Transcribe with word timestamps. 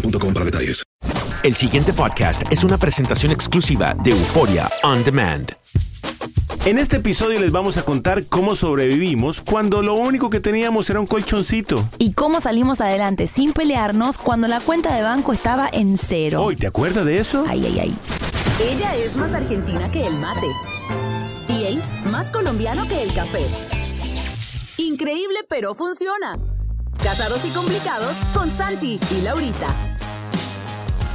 boostmobile.com 0.00 0.34
para 0.34 0.44
detalles. 0.44 0.82
El 1.42 1.54
siguiente 1.54 1.92
podcast 1.92 2.42
es 2.50 2.64
una 2.64 2.76
presentación 2.78 3.32
exclusiva 3.32 3.94
de 4.02 4.10
Euforia 4.10 4.70
On 4.82 5.04
Demand. 5.04 5.52
En 6.64 6.78
este 6.78 6.96
episodio 6.96 7.38
les 7.38 7.52
vamos 7.52 7.76
a 7.76 7.84
contar 7.84 8.26
cómo 8.26 8.56
sobrevivimos 8.56 9.40
cuando 9.40 9.82
lo 9.82 9.94
único 9.94 10.30
que 10.30 10.40
teníamos 10.40 10.90
era 10.90 10.98
un 10.98 11.06
colchoncito. 11.06 11.88
Y 11.98 12.12
cómo 12.14 12.40
salimos 12.40 12.80
adelante 12.80 13.28
sin 13.28 13.52
pelearnos 13.52 14.18
cuando 14.18 14.48
la 14.48 14.58
cuenta 14.60 14.92
de 14.96 15.02
banco 15.02 15.32
estaba 15.32 15.68
en 15.72 15.96
cero. 15.96 16.42
Hoy, 16.42 16.56
¿te 16.56 16.66
acuerdas 16.66 17.04
de 17.04 17.18
eso? 17.18 17.44
Ay, 17.46 17.64
ay, 17.66 17.78
ay. 17.78 17.98
Ella 18.68 18.96
es 18.96 19.16
más 19.16 19.32
argentina 19.32 19.90
que 19.92 20.04
el 20.04 20.14
mate. 20.14 20.48
Y 21.48 21.64
él 21.66 21.82
más 22.10 22.32
colombiano 22.32 22.88
que 22.88 23.00
el 23.00 23.14
café. 23.14 23.46
Increíble, 24.78 25.38
pero 25.48 25.76
funciona. 25.76 26.36
Casados 27.02 27.44
y 27.44 27.50
complicados 27.50 28.18
con 28.34 28.50
Santi 28.50 28.98
y 29.16 29.20
Laurita. 29.22 29.74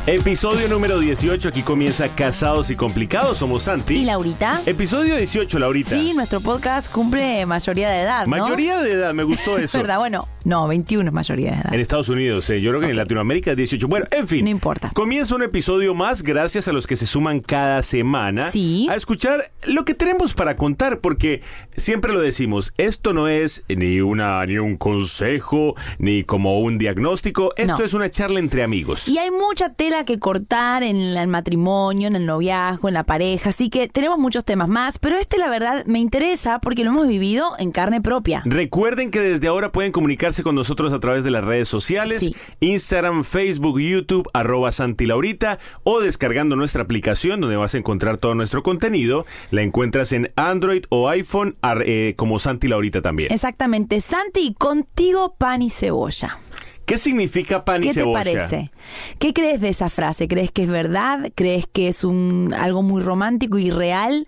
Episodio 0.08 0.68
número 0.68 1.00
18, 1.00 1.50
aquí 1.50 1.62
comienza 1.62 2.10
Casados 2.10 2.72
y 2.72 2.76
Complicados, 2.76 3.38
somos 3.38 3.64
Santi. 3.64 3.98
¿Y 3.98 4.06
Laurita? 4.06 4.60
Episodio 4.66 5.16
18, 5.16 5.60
Laurita. 5.60 5.92
Sí, 5.92 6.14
nuestro 6.16 6.42
podcast 6.42 6.92
cumple 6.92 7.46
mayoría 7.46 7.90
de 7.92 8.02
edad, 8.02 8.26
¿no? 8.26 8.32
Mayoría 8.32 8.80
de 8.80 8.94
edad, 8.94 9.14
me 9.14 9.24
gustó 9.24 9.60
eso. 9.60 9.78
¿Verdad? 9.82 10.00
Bueno, 10.00 10.28
no, 10.44 10.68
21 10.68 11.08
es 11.10 11.14
mayoría 11.14 11.52
de 11.52 11.58
edad. 11.58 11.74
En 11.74 11.80
Estados 11.80 12.10
Unidos, 12.10 12.50
eh, 12.50 12.62
yo 12.62 12.72
creo 12.72 12.82
que 12.82 12.90
en 12.90 12.96
Latinoamérica 12.98 13.52
es 13.52 13.58
18. 13.58 13.88
Bueno, 13.88 14.06
en 14.12 14.28
fin. 14.28 14.44
No 14.46 14.50
importa. 14.50 14.92
Comienza 14.94 15.36
un 15.36 15.44
episodio 15.44 15.94
más 15.94 16.24
gracias 16.24 16.68
a 16.68 16.74
los 16.74 16.88
que 16.88 16.96
se 16.96 17.06
suman 17.08 17.40
cada 17.42 17.84
semana 17.84 18.52
Sí. 18.52 18.88
a 18.90 18.96
escuchar 18.96 19.52
lo 19.64 19.86
que 19.86 19.94
tenemos 19.94 20.34
para 20.34 20.56
contar, 20.56 21.00
porque 21.00 21.42
siempre 21.76 22.14
lo 22.14 22.20
decimos, 22.22 22.74
esto 22.78 23.14
no 23.14 23.28
es 23.28 23.64
ni 23.70 24.02
una 24.02 24.46
ni 24.46 24.58
un 24.58 24.78
consejo, 24.78 25.76
ni 26.00 26.24
como 26.24 26.60
un 26.62 26.78
diagnóstico, 26.78 27.54
esto 27.58 27.78
No. 27.80 27.84
es 27.84 27.94
una 27.94 28.10
charla 28.10 28.40
entre 28.40 28.64
amigos. 28.64 29.08
Y 29.08 29.18
hay 29.18 29.30
mucha 29.32 29.74
tela 29.74 30.04
que 30.06 30.18
cortar 30.20 30.84
en 30.84 30.98
el 30.98 31.28
matrimonio, 31.28 32.08
en 32.08 32.16
el 32.16 32.26
noviazgo, 32.26 32.88
en 32.88 32.94
la 32.96 33.04
pareja, 33.04 33.50
así 33.50 33.70
que 33.70 33.88
tenemos 33.88 34.18
muchos 34.18 34.46
temas 34.46 34.68
más, 34.70 34.98
pero 35.00 35.18
este 35.18 35.38
la 35.38 35.50
verdad 35.50 35.86
me 35.86 36.00
interesa 36.00 36.60
porque 36.60 36.84
lo 36.84 36.92
hemos 36.92 37.08
vivido 37.08 37.52
en 37.60 37.72
carne 37.72 38.02
propia. 38.02 38.42
Recuerden 38.46 39.12
que 39.12 39.20
desde 39.20 39.48
ahora 39.48 39.72
pueden 39.72 39.92
comunicarse 39.92 40.31
con 40.44 40.56
nosotros 40.56 40.94
a 40.94 41.00
través 41.00 41.24
de 41.24 41.32
las 41.32 41.44
redes 41.44 41.68
sociales, 41.68 42.20
Sí. 42.22 42.36
Instagram, 42.62 43.24
Facebook, 43.24 43.80
YouTube, 43.80 44.28
arroba 44.34 44.72
Santi 44.72 45.06
Laurita, 45.06 45.60
o 45.84 46.00
descargando 46.00 46.56
nuestra 46.56 46.84
aplicación 46.84 47.42
donde 47.42 47.58
vas 47.58 47.76
a 47.76 47.78
encontrar 47.78 48.18
todo 48.18 48.34
nuestro 48.36 48.64
contenido. 48.64 49.26
La 49.52 49.62
encuentras 49.62 50.14
en 50.14 50.32
Android 50.38 50.84
o 50.90 51.10
iPhone 51.10 51.58
ar- 51.62 51.84
eh, 51.86 52.14
como 52.16 52.40
Santi 52.40 52.68
Laurita 52.70 53.02
también. 53.02 53.32
Exactamente, 53.34 54.00
Santi, 54.02 54.56
contigo 54.58 55.36
pan 55.38 55.62
y 55.62 55.70
cebolla. 55.70 56.38
¿Qué 56.86 56.98
significa 56.98 57.64
pan 57.64 57.84
y 57.84 57.88
¿Qué 57.88 57.94
te 57.94 58.00
cebolla? 58.02 58.24
parece? 58.24 58.72
¿Qué 59.20 59.34
crees 59.34 59.62
de 59.62 59.70
esa 59.70 59.90
frase? 59.90 60.28
¿Crees 60.28 60.52
que 60.52 60.64
es 60.64 60.70
verdad? 60.70 61.32
¿Crees 61.36 61.66
que 61.72 61.88
es 61.88 62.04
un 62.04 62.54
algo 62.58 62.82
muy 62.82 63.02
romántico 63.02 63.58
y 63.60 63.70
real? 63.70 64.28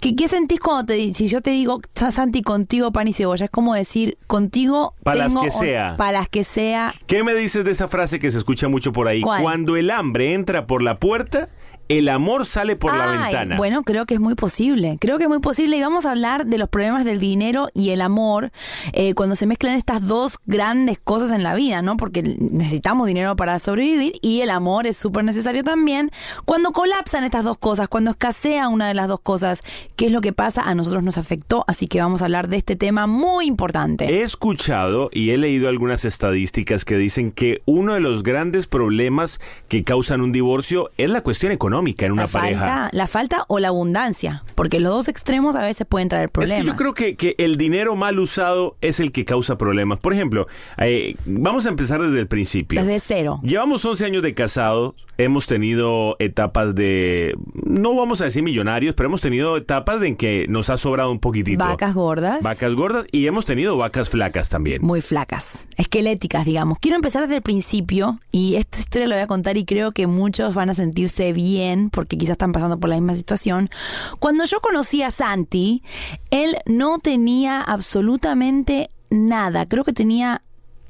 ¿Qué, 0.00 0.14
qué 0.16 0.28
sentís 0.28 0.60
cuando 0.60 0.86
te 0.86 1.14
si 1.14 1.28
yo 1.28 1.40
te 1.40 1.50
digo 1.50 1.80
"Sa- 1.94 2.10
Santi 2.10 2.42
contigo 2.42 2.92
pan 2.92 3.08
y 3.08 3.12
cebolla? 3.12 3.44
Es 3.46 3.50
como 3.50 3.74
decir 3.74 4.18
contigo 4.26 4.94
Pa' 5.02 5.14
las 5.14 5.34
que 5.36 5.50
sea. 5.50 5.96
pa' 5.96 6.12
las 6.12 6.28
que 6.28 6.44
sea. 6.44 6.92
¿Qué 7.06 7.22
me 7.24 7.34
dices 7.34 7.64
de 7.64 7.70
esa 7.70 7.88
frase 7.88 8.18
que 8.18 8.30
se 8.30 8.38
escucha 8.38 8.68
mucho 8.68 8.92
por 8.92 9.08
ahí? 9.08 9.20
¿Cuál? 9.22 9.42
Cuando 9.42 9.76
el 9.76 9.90
hambre 9.90 10.34
entra 10.34 10.66
por 10.66 10.82
la 10.82 10.98
puerta, 10.98 11.48
el 11.88 12.08
amor 12.08 12.46
sale 12.46 12.76
por 12.76 12.96
la 12.96 13.06
ventana. 13.06 13.56
Bueno, 13.56 13.82
creo 13.82 14.06
que 14.06 14.14
es 14.14 14.20
muy 14.20 14.34
posible. 14.34 14.96
Creo 15.00 15.18
que 15.18 15.24
es 15.24 15.28
muy 15.28 15.40
posible. 15.40 15.76
Y 15.76 15.80
vamos 15.82 16.06
a 16.06 16.12
hablar 16.12 16.46
de 16.46 16.58
los 16.58 16.68
problemas 16.68 17.04
del 17.04 17.20
dinero 17.20 17.68
y 17.74 17.90
el 17.90 18.00
amor 18.00 18.52
eh, 18.92 19.14
cuando 19.14 19.34
se 19.34 19.46
mezclan 19.46 19.74
estas 19.74 20.06
dos 20.06 20.38
grandes 20.46 20.98
cosas 20.98 21.30
en 21.30 21.42
la 21.42 21.54
vida, 21.54 21.82
¿no? 21.82 21.96
Porque 21.96 22.22
necesitamos 22.22 23.06
dinero 23.06 23.36
para 23.36 23.58
sobrevivir 23.58 24.14
y 24.22 24.40
el 24.40 24.50
amor 24.50 24.86
es 24.86 24.96
súper 24.96 25.24
necesario 25.24 25.62
también. 25.62 26.10
Cuando 26.44 26.72
colapsan 26.72 27.24
estas 27.24 27.44
dos 27.44 27.58
cosas, 27.58 27.88
cuando 27.88 28.12
escasea 28.12 28.68
una 28.68 28.88
de 28.88 28.94
las 28.94 29.08
dos 29.08 29.20
cosas, 29.20 29.62
¿qué 29.96 30.06
es 30.06 30.12
lo 30.12 30.20
que 30.20 30.32
pasa? 30.32 30.62
A 30.62 30.74
nosotros 30.74 31.02
nos 31.02 31.18
afectó, 31.18 31.64
así 31.66 31.86
que 31.86 32.00
vamos 32.00 32.22
a 32.22 32.24
hablar 32.24 32.48
de 32.48 32.56
este 32.56 32.76
tema 32.76 33.06
muy 33.06 33.46
importante. 33.46 34.06
He 34.06 34.22
escuchado 34.22 35.10
y 35.12 35.30
he 35.30 35.38
leído 35.38 35.68
algunas 35.68 36.04
estadísticas 36.04 36.84
que 36.84 36.96
dicen 36.96 37.30
que 37.30 37.60
uno 37.66 37.94
de 37.94 38.00
los 38.00 38.22
grandes 38.22 38.66
problemas 38.66 39.40
que 39.68 39.84
causan 39.84 40.20
un 40.20 40.32
divorcio 40.32 40.90
es 40.96 41.10
la 41.10 41.22
cuestión 41.22 41.52
económica 41.52 41.73
en 42.06 42.12
una 42.12 42.22
la 42.22 42.28
pareja. 42.28 42.60
falta, 42.60 42.90
la 42.92 43.06
falta 43.06 43.44
o 43.48 43.58
la 43.58 43.68
abundancia, 43.68 44.42
porque 44.54 44.80
los 44.80 44.92
dos 44.92 45.08
extremos 45.08 45.56
a 45.56 45.62
veces 45.62 45.86
pueden 45.88 46.08
traer 46.08 46.26
Es 46.26 46.30
problemas. 46.32 46.60
que 46.60 46.66
yo 46.66 46.76
creo 46.76 46.94
que, 46.94 47.16
que 47.16 47.34
el 47.38 47.56
dinero 47.56 47.96
mal 47.96 48.18
usado 48.18 48.76
es 48.80 49.00
el 49.00 49.12
que 49.12 49.24
causa 49.24 49.56
problemas. 49.58 49.98
Por 50.00 50.12
ejemplo, 50.12 50.46
eh, 50.78 51.16
vamos 51.26 51.66
a 51.66 51.68
empezar 51.70 52.00
desde 52.02 52.20
el 52.20 52.28
principio. 52.28 52.80
Desde 52.84 53.00
cero. 53.00 53.40
Llevamos 53.42 53.84
11 53.84 54.04
años 54.04 54.22
de 54.22 54.34
casados, 54.34 54.94
hemos 55.18 55.46
tenido 55.46 56.16
etapas 56.18 56.74
de, 56.74 57.36
no 57.64 57.94
vamos 57.94 58.20
a 58.20 58.24
decir 58.24 58.42
millonarios, 58.42 58.94
pero 58.94 59.08
hemos 59.08 59.20
tenido 59.20 59.56
etapas 59.56 60.02
en 60.02 60.16
que 60.16 60.46
nos 60.48 60.70
ha 60.70 60.76
sobrado 60.76 61.10
un 61.10 61.20
poquitito. 61.20 61.64
Vacas 61.64 61.94
gordas. 61.94 62.42
Vacas 62.42 62.74
gordas 62.74 63.06
y 63.12 63.26
hemos 63.26 63.44
tenido 63.44 63.76
vacas 63.76 64.10
flacas 64.10 64.48
también. 64.48 64.82
muy 64.82 65.00
flacas, 65.00 65.66
esqueléticas, 65.76 66.44
digamos. 66.44 66.78
Quiero 66.78 66.96
empezar 66.96 67.22
desde 67.22 67.36
el 67.36 67.42
principio 67.42 68.18
y 68.30 68.56
esta 68.56 68.78
historia 68.78 69.08
la 69.08 69.16
voy 69.16 69.22
a 69.22 69.26
contar 69.26 69.56
y 69.56 69.64
creo 69.64 69.92
que 69.92 70.06
muchos 70.06 70.54
van 70.54 70.70
a 70.70 70.74
sentirse 70.74 71.32
bien 71.32 71.90
porque 71.90 72.16
quizás 72.16 72.32
están 72.32 72.52
pasando 72.52 72.78
por 72.78 72.90
la 72.90 72.96
misma 72.96 73.14
situación. 73.14 73.70
Cuando 74.18 74.44
yo 74.44 74.60
conocí 74.60 75.02
a 75.02 75.10
Santi, 75.10 75.82
él 76.30 76.56
no 76.66 76.98
tenía 76.98 77.60
absolutamente 77.60 78.90
nada. 79.10 79.66
Creo 79.66 79.84
que 79.84 79.92
tenía 79.92 80.42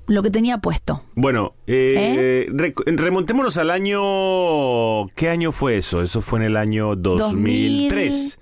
lo 0.07 0.23
que 0.23 0.31
tenía 0.31 0.59
puesto. 0.59 1.03
Bueno, 1.15 1.55
eh, 1.67 2.47
rec- 2.51 2.83
remontémonos 2.87 3.57
al 3.57 3.71
año... 3.71 5.09
¿Qué 5.15 5.29
año 5.29 5.51
fue 5.53 5.77
eso? 5.79 6.03
Eso 6.03 6.21
fue 6.21 6.41
en 6.41 6.45
el 6.47 6.57
año 6.57 6.95
2003. 6.97 8.39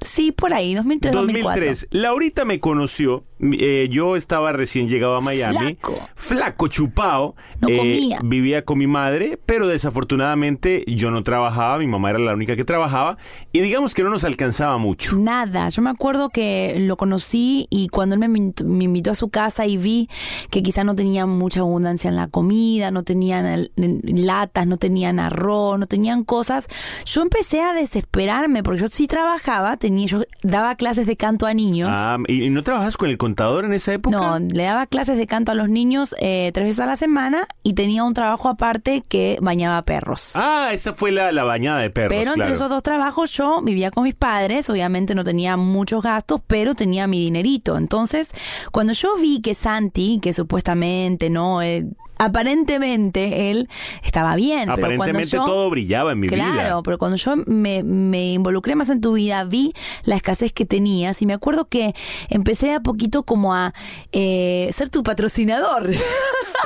Sí, 0.00 0.30
por 0.30 0.52
ahí, 0.52 0.74
2003, 0.74 1.12
2004. 1.14 1.50
2003. 1.66 1.88
Laurita 1.90 2.44
me 2.44 2.60
conoció. 2.60 3.24
Eh, 3.40 3.88
yo 3.90 4.16
estaba 4.16 4.52
recién 4.52 4.88
llegado 4.88 5.16
a 5.16 5.20
Miami. 5.20 5.56
Flaco. 5.58 6.08
Flaco, 6.14 6.68
chupado. 6.68 7.34
No 7.60 7.68
Eh, 7.68 7.76
comía. 7.76 8.18
Vivía 8.22 8.64
con 8.64 8.78
mi 8.78 8.86
madre, 8.86 9.38
pero 9.46 9.66
desafortunadamente 9.68 10.84
yo 10.86 11.10
no 11.10 11.22
trabajaba. 11.22 11.78
Mi 11.78 11.86
mamá 11.86 12.10
era 12.10 12.18
la 12.18 12.32
única 12.34 12.56
que 12.56 12.64
trabajaba. 12.64 13.18
Y 13.52 13.60
digamos 13.60 13.94
que 13.94 14.02
no 14.02 14.10
nos 14.10 14.24
alcanzaba 14.24 14.78
mucho. 14.78 15.16
Nada, 15.16 15.68
yo 15.68 15.82
me 15.82 15.90
acuerdo 15.90 16.30
que 16.30 16.76
lo 16.78 16.96
conocí 16.96 17.66
y 17.70 17.88
cuando 17.88 18.14
él 18.14 18.20
me, 18.20 18.26
invitó- 18.26 18.64
me 18.64 18.84
invitó 18.84 19.10
a 19.10 19.14
su 19.14 19.28
casa 19.28 19.66
y 19.66 19.76
vi 19.76 20.08
que 20.50 20.62
quizá 20.62 20.84
no 20.84 20.94
tenían 20.94 21.28
mucha 21.28 21.60
abundancia 21.60 22.08
en 22.08 22.16
la 22.16 22.28
comida, 22.28 22.90
no 22.90 23.02
tenían 23.02 23.68
latas, 23.76 24.66
no 24.66 24.76
tenían 24.76 25.18
arroz, 25.18 25.78
no 25.78 25.86
tenían 25.86 26.24
cosas, 26.24 26.66
yo 27.04 27.22
empecé 27.22 27.60
a 27.60 27.72
desesperarme 27.72 28.62
porque 28.62 28.80
yo 28.80 28.88
sí 28.88 29.06
trabajaba, 29.06 29.76
tenía, 29.76 30.06
yo 30.06 30.22
daba 30.42 30.74
clases 30.76 31.06
de 31.06 31.16
canto 31.16 31.46
a 31.46 31.54
niños. 31.54 31.90
Ah, 31.92 32.18
¿y, 32.28 32.44
y 32.44 32.50
no 32.50 32.62
trabajas 32.62 32.96
con 32.96 33.08
el 33.08 33.18
contador 33.26 33.64
en 33.64 33.72
esa 33.74 33.92
época? 33.92 34.16
No, 34.16 34.38
le 34.38 34.62
daba 34.64 34.86
clases 34.86 35.16
de 35.18 35.26
canto 35.26 35.52
a 35.52 35.54
los 35.54 35.68
niños 35.68 36.14
eh, 36.20 36.50
tres 36.54 36.66
veces 36.66 36.80
a 36.80 36.86
la 36.86 36.96
semana 36.96 37.46
y 37.62 37.74
tenía 37.74 38.04
un 38.04 38.14
trabajo 38.14 38.48
aparte 38.48 39.02
que 39.08 39.38
bañaba 39.42 39.82
perros. 39.82 40.32
Ah, 40.36 40.70
esa 40.72 40.94
fue 40.94 41.12
la, 41.12 41.32
la 41.32 41.44
bañada 41.44 41.80
de 41.80 41.90
perros. 41.90 42.10
Pero 42.16 42.30
entre 42.30 42.34
claro. 42.34 42.52
esos 42.54 42.68
dos 42.70 42.82
trabajos 42.82 43.30
yo 43.32 43.60
vivía 43.62 43.90
con 43.90 44.04
mis 44.04 44.14
padres, 44.14 44.70
obviamente 44.70 45.14
no 45.14 45.24
tenía 45.24 45.56
muchos 45.56 46.02
gastos, 46.02 46.40
pero 46.46 46.74
tenía 46.74 47.06
mi 47.06 47.20
dinerito. 47.20 47.76
Entonces, 47.76 48.28
cuando 48.72 48.92
yo 48.92 49.16
vi 49.16 49.40
que 49.40 49.54
Santi, 49.54 50.20
que 50.22 50.32
supuestamente 50.32 51.28
no, 51.30 51.62
Él- 51.62 51.96
aparentemente 52.18 53.50
él 53.50 53.68
estaba 54.02 54.36
bien, 54.36 54.60
pero 54.74 54.74
cuando 54.76 54.86
Aparentemente 54.94 55.36
yo 55.36 55.44
todo 55.44 55.68
brillaba 55.70 56.12
en 56.12 56.20
mi 56.20 56.28
Claro, 56.28 56.52
vida. 56.54 56.80
pero 56.82 56.98
cuando 56.98 57.16
yo 57.18 57.36
me, 57.46 57.82
me 57.82 58.32
involucré 58.32 58.74
más 58.74 58.88
en 58.88 59.00
tu 59.00 59.12
vida, 59.14 59.44
vi 59.44 59.72
la 60.04 60.16
escasez 60.16 60.52
que 60.52 60.64
tenías 60.64 61.20
y 61.22 61.26
me 61.26 61.34
acuerdo 61.34 61.68
que 61.68 61.94
empecé 62.30 62.72
a 62.74 62.80
poquito 62.80 63.15
como 63.22 63.54
a 63.54 63.72
eh, 64.12 64.68
ser 64.72 64.88
tu 64.88 65.02
patrocinador. 65.02 65.90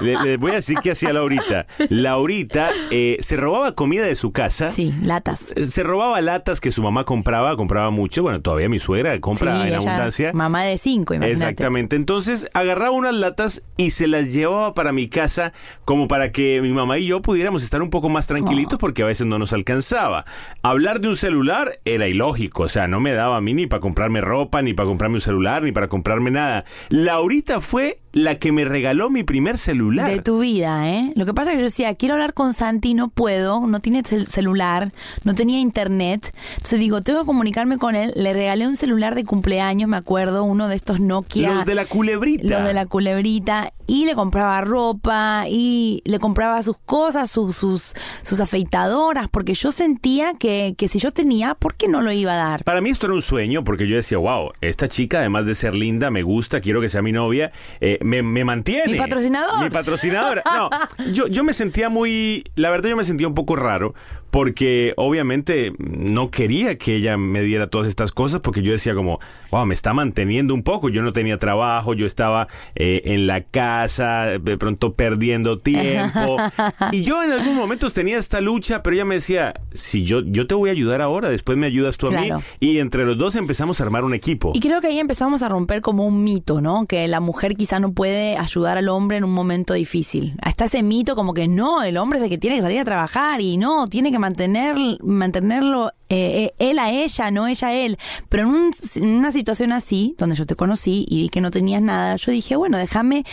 Le, 0.00 0.16
le 0.22 0.36
voy 0.38 0.52
a 0.52 0.54
decir 0.54 0.78
qué 0.82 0.92
hacía 0.92 1.12
Laurita. 1.12 1.66
Laurita 1.90 2.70
eh, 2.90 3.18
se 3.20 3.36
robaba 3.36 3.74
comida 3.74 4.04
de 4.06 4.14
su 4.14 4.32
casa. 4.32 4.70
Sí, 4.70 4.94
latas. 5.02 5.52
Se 5.60 5.82
robaba 5.82 6.20
latas 6.22 6.60
que 6.60 6.70
su 6.72 6.82
mamá 6.82 7.04
compraba, 7.04 7.54
compraba 7.56 7.90
mucho. 7.90 8.22
Bueno, 8.22 8.40
todavía 8.40 8.70
mi 8.70 8.78
suegra 8.78 9.20
compra 9.20 9.60
Sí, 9.62 9.68
en 9.68 9.74
abundancia. 9.74 10.30
Mamá 10.32 10.64
de 10.64 10.78
cinco, 10.78 11.12
imagínate. 11.12 11.44
Exactamente. 11.44 11.96
Entonces 11.96 12.48
agarraba 12.54 12.92
unas 12.92 13.14
latas 13.14 13.62
y 13.76 13.90
se 13.90 14.06
las 14.06 14.32
llevaba 14.32 14.72
para 14.72 14.92
mi 14.92 15.08
casa 15.08 15.52
como 15.84 16.08
para 16.08 16.32
que 16.32 16.62
mi 16.62 16.70
mamá 16.70 16.98
y 16.98 17.06
yo 17.06 17.20
pudiéramos 17.20 17.62
estar 17.62 17.82
un 17.82 17.90
poco 17.90 18.08
más 18.08 18.26
tranquilitos 18.26 18.78
porque 18.78 19.02
a 19.02 19.06
veces 19.06 19.26
no 19.26 19.38
nos 19.38 19.52
alcanzaba. 19.52 20.24
Hablar 20.62 21.00
de 21.00 21.08
un 21.08 21.16
celular 21.16 21.78
era 21.84 22.08
ilógico, 22.08 22.62
o 22.62 22.68
sea, 22.68 22.88
no 22.88 23.00
me 23.00 23.12
daba 23.12 23.36
a 23.36 23.40
mí 23.40 23.52
ni 23.52 23.66
para 23.66 23.80
comprarme 23.80 24.20
ropa, 24.20 24.62
ni 24.62 24.72
para 24.72 24.86
comprarme 24.86 25.16
un 25.16 25.20
celular, 25.20 25.62
ni 25.62 25.72
para 25.72 25.88
comprarme 25.88 26.30
nada. 26.30 26.39
Laurita 26.88 27.60
fue 27.60 28.00
la 28.12 28.38
que 28.38 28.52
me 28.52 28.64
regaló 28.64 29.08
mi 29.10 29.22
primer 29.22 29.56
celular. 29.58 30.10
De 30.10 30.20
tu 30.20 30.40
vida, 30.40 30.88
¿eh? 30.88 31.12
Lo 31.16 31.26
que 31.26 31.34
pasa 31.34 31.50
es 31.50 31.56
que 31.56 31.60
yo 31.60 31.64
decía, 31.66 31.94
quiero 31.94 32.14
hablar 32.14 32.34
con 32.34 32.54
Santi, 32.54 32.94
no 32.94 33.08
puedo, 33.08 33.66
no 33.66 33.80
tiene 33.80 34.02
cel- 34.02 34.26
celular, 34.26 34.92
no 35.24 35.34
tenía 35.34 35.60
internet. 35.60 36.34
Entonces 36.56 36.80
digo, 36.80 37.02
tengo 37.02 37.20
que 37.20 37.26
comunicarme 37.26 37.78
con 37.78 37.94
él. 37.94 38.12
Le 38.16 38.32
regalé 38.32 38.66
un 38.66 38.76
celular 38.76 39.14
de 39.14 39.24
cumpleaños, 39.24 39.88
me 39.88 39.96
acuerdo, 39.96 40.44
uno 40.44 40.68
de 40.68 40.76
estos 40.76 41.00
Nokia. 41.00 41.54
Los 41.54 41.66
de 41.66 41.74
la 41.74 41.86
culebrita. 41.86 42.48
Los 42.48 42.64
de 42.64 42.74
la 42.74 42.86
culebrita. 42.86 43.72
Y 43.86 44.04
le 44.04 44.14
compraba 44.14 44.60
ropa 44.60 45.46
y 45.48 46.00
le 46.04 46.20
compraba 46.20 46.62
sus 46.62 46.76
cosas, 46.78 47.28
sus, 47.28 47.56
sus, 47.56 47.92
sus 48.22 48.38
afeitadoras, 48.38 49.28
porque 49.28 49.54
yo 49.54 49.72
sentía 49.72 50.34
que, 50.38 50.74
que 50.78 50.86
si 50.88 51.00
yo 51.00 51.10
tenía, 51.10 51.56
¿por 51.56 51.74
qué 51.74 51.88
no 51.88 52.00
lo 52.00 52.12
iba 52.12 52.34
a 52.34 52.36
dar? 52.36 52.62
Para 52.64 52.80
mí 52.80 52.90
esto 52.90 53.06
era 53.06 53.14
un 53.16 53.22
sueño 53.22 53.64
porque 53.64 53.88
yo 53.88 53.96
decía, 53.96 54.18
wow, 54.18 54.52
esta 54.60 54.86
chica 54.86 55.18
además 55.18 55.44
de 55.46 55.56
ser 55.56 55.74
linda, 55.74 56.12
me 56.12 56.22
gusta, 56.22 56.60
quiero 56.60 56.80
que 56.80 56.88
sea 56.88 57.02
mi 57.02 57.10
novia, 57.10 57.50
eh, 57.80 57.98
me, 58.00 58.22
me 58.22 58.44
mantiene. 58.44 58.92
Mi 58.92 58.98
patrocinador. 58.98 59.62
Mi 59.62 59.70
patrocinadora. 59.70 60.42
No, 60.44 60.70
yo, 61.12 61.26
yo 61.28 61.44
me 61.44 61.52
sentía 61.52 61.88
muy, 61.88 62.44
la 62.56 62.70
verdad 62.70 62.90
yo 62.90 62.96
me 62.96 63.04
sentía 63.04 63.28
un 63.28 63.34
poco 63.34 63.56
raro 63.56 63.94
porque 64.30 64.94
obviamente 64.96 65.72
no 65.78 66.30
quería 66.30 66.78
que 66.78 66.96
ella 66.96 67.16
me 67.16 67.42
diera 67.42 67.66
todas 67.66 67.88
estas 67.88 68.12
cosas 68.12 68.40
porque 68.40 68.62
yo 68.62 68.72
decía 68.72 68.94
como, 68.94 69.18
wow, 69.50 69.66
me 69.66 69.74
está 69.74 69.92
manteniendo 69.92 70.54
un 70.54 70.62
poco, 70.62 70.88
yo 70.88 71.02
no 71.02 71.12
tenía 71.12 71.38
trabajo, 71.38 71.94
yo 71.94 72.06
estaba 72.06 72.48
eh, 72.74 73.02
en 73.06 73.26
la 73.26 73.42
casa, 73.42 74.38
de 74.38 74.56
pronto 74.58 74.92
perdiendo 74.92 75.58
tiempo. 75.58 76.36
y 76.92 77.02
yo 77.02 77.22
en 77.22 77.32
algunos 77.32 77.54
momentos 77.54 77.94
tenía 77.94 78.18
esta 78.18 78.40
lucha, 78.40 78.82
pero 78.82 78.94
ella 78.94 79.04
me 79.04 79.16
decía, 79.16 79.54
si 79.72 80.04
yo, 80.04 80.20
yo 80.20 80.46
te 80.46 80.54
voy 80.54 80.68
a 80.70 80.72
ayudar 80.72 81.00
ahora, 81.00 81.28
después 81.30 81.58
me 81.58 81.66
ayudas 81.66 81.96
tú 81.96 82.06
a 82.06 82.10
Claro. 82.10 82.38
mí. 82.38 82.42
Y 82.60 82.78
entre 82.78 83.04
los 83.04 83.18
dos 83.18 83.36
empezamos 83.36 83.80
a 83.80 83.84
armar 83.84 84.04
un 84.04 84.14
equipo. 84.14 84.52
Y 84.54 84.60
creo 84.60 84.80
que 84.80 84.88
ahí 84.88 84.98
empezamos 84.98 85.42
a 85.42 85.48
romper 85.48 85.80
como 85.80 86.06
un 86.06 86.22
mito, 86.22 86.60
¿no? 86.60 86.86
Que 86.86 87.08
la 87.08 87.20
mujer 87.20 87.56
quizá 87.56 87.80
no 87.80 87.92
puede 87.92 88.36
ayudar 88.36 88.78
al 88.78 88.88
hombre 88.88 89.16
en 89.16 89.24
un 89.24 89.32
momento 89.32 89.74
difícil. 89.74 90.34
Hasta 90.42 90.66
ese 90.66 90.82
mito 90.82 91.14
como 91.16 91.34
que 91.34 91.48
no, 91.48 91.82
el 91.82 91.96
hombre 91.96 92.18
es 92.18 92.24
el 92.24 92.30
que 92.30 92.38
tiene 92.38 92.56
que 92.56 92.62
salir 92.62 92.78
a 92.80 92.84
trabajar 92.84 93.40
y 93.40 93.56
no, 93.56 93.86
tiene 93.88 94.10
que 94.12 94.18
mantener, 94.20 94.76
mantenerlo 95.02 95.88
eh, 96.08 96.52
eh, 96.58 96.70
él 96.70 96.78
a 96.78 96.90
ella, 96.92 97.30
no 97.32 97.46
ella 97.48 97.68
a 97.68 97.74
él. 97.74 97.98
Pero 98.28 98.44
en, 98.44 98.48
un- 98.50 98.74
en 98.94 99.08
una 99.08 99.32
situación 99.32 99.72
así, 99.72 100.14
donde 100.18 100.36
yo 100.36 100.46
te 100.46 100.54
conocí 100.54 101.06
y 101.08 101.16
vi 101.22 101.28
que 101.28 101.40
no 101.40 101.50
tenías 101.50 101.82
nada, 101.82 102.14
yo 102.16 102.30
dije, 102.30 102.54
bueno, 102.56 102.78
déjame 102.78 103.24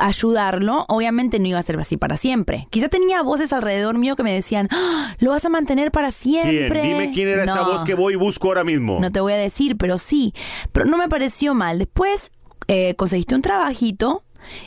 ayudarlo, 0.00 0.84
obviamente 0.88 1.38
no 1.38 1.46
iba 1.46 1.58
a 1.58 1.62
ser 1.62 1.78
así 1.78 1.96
para 1.96 2.16
siempre. 2.16 2.66
Quizá 2.70 2.88
tenía 2.88 3.22
voces 3.22 3.52
alrededor 3.52 3.96
mío 3.96 4.16
que 4.16 4.22
me 4.24 4.32
decían, 4.32 4.68
"Ah, 4.72 5.14
lo 5.20 5.30
vas 5.30 5.44
a 5.44 5.48
mantener 5.48 5.92
para 5.92 6.10
¿Quién? 6.10 6.50
siempre. 6.50 6.82
Dime 6.82 7.10
quién 7.12 7.28
era 7.28 7.44
esa 7.44 7.62
voz 7.62 7.84
que 7.84 7.94
voy 7.94 8.14
y 8.14 8.16
busco 8.16 8.48
ahora 8.48 8.64
mismo. 8.64 8.98
No 9.00 9.10
te 9.12 9.20
voy 9.20 9.32
a 9.32 9.36
decir, 9.36 9.76
pero 9.76 9.98
sí. 9.98 10.34
Pero 10.72 10.86
no 10.86 10.96
me 10.98 11.08
pareció 11.08 11.54
mal. 11.54 11.78
Después 11.78 12.32
eh, 12.66 12.94
conseguiste 12.96 13.34
un 13.34 13.42
trabajito 13.42 14.24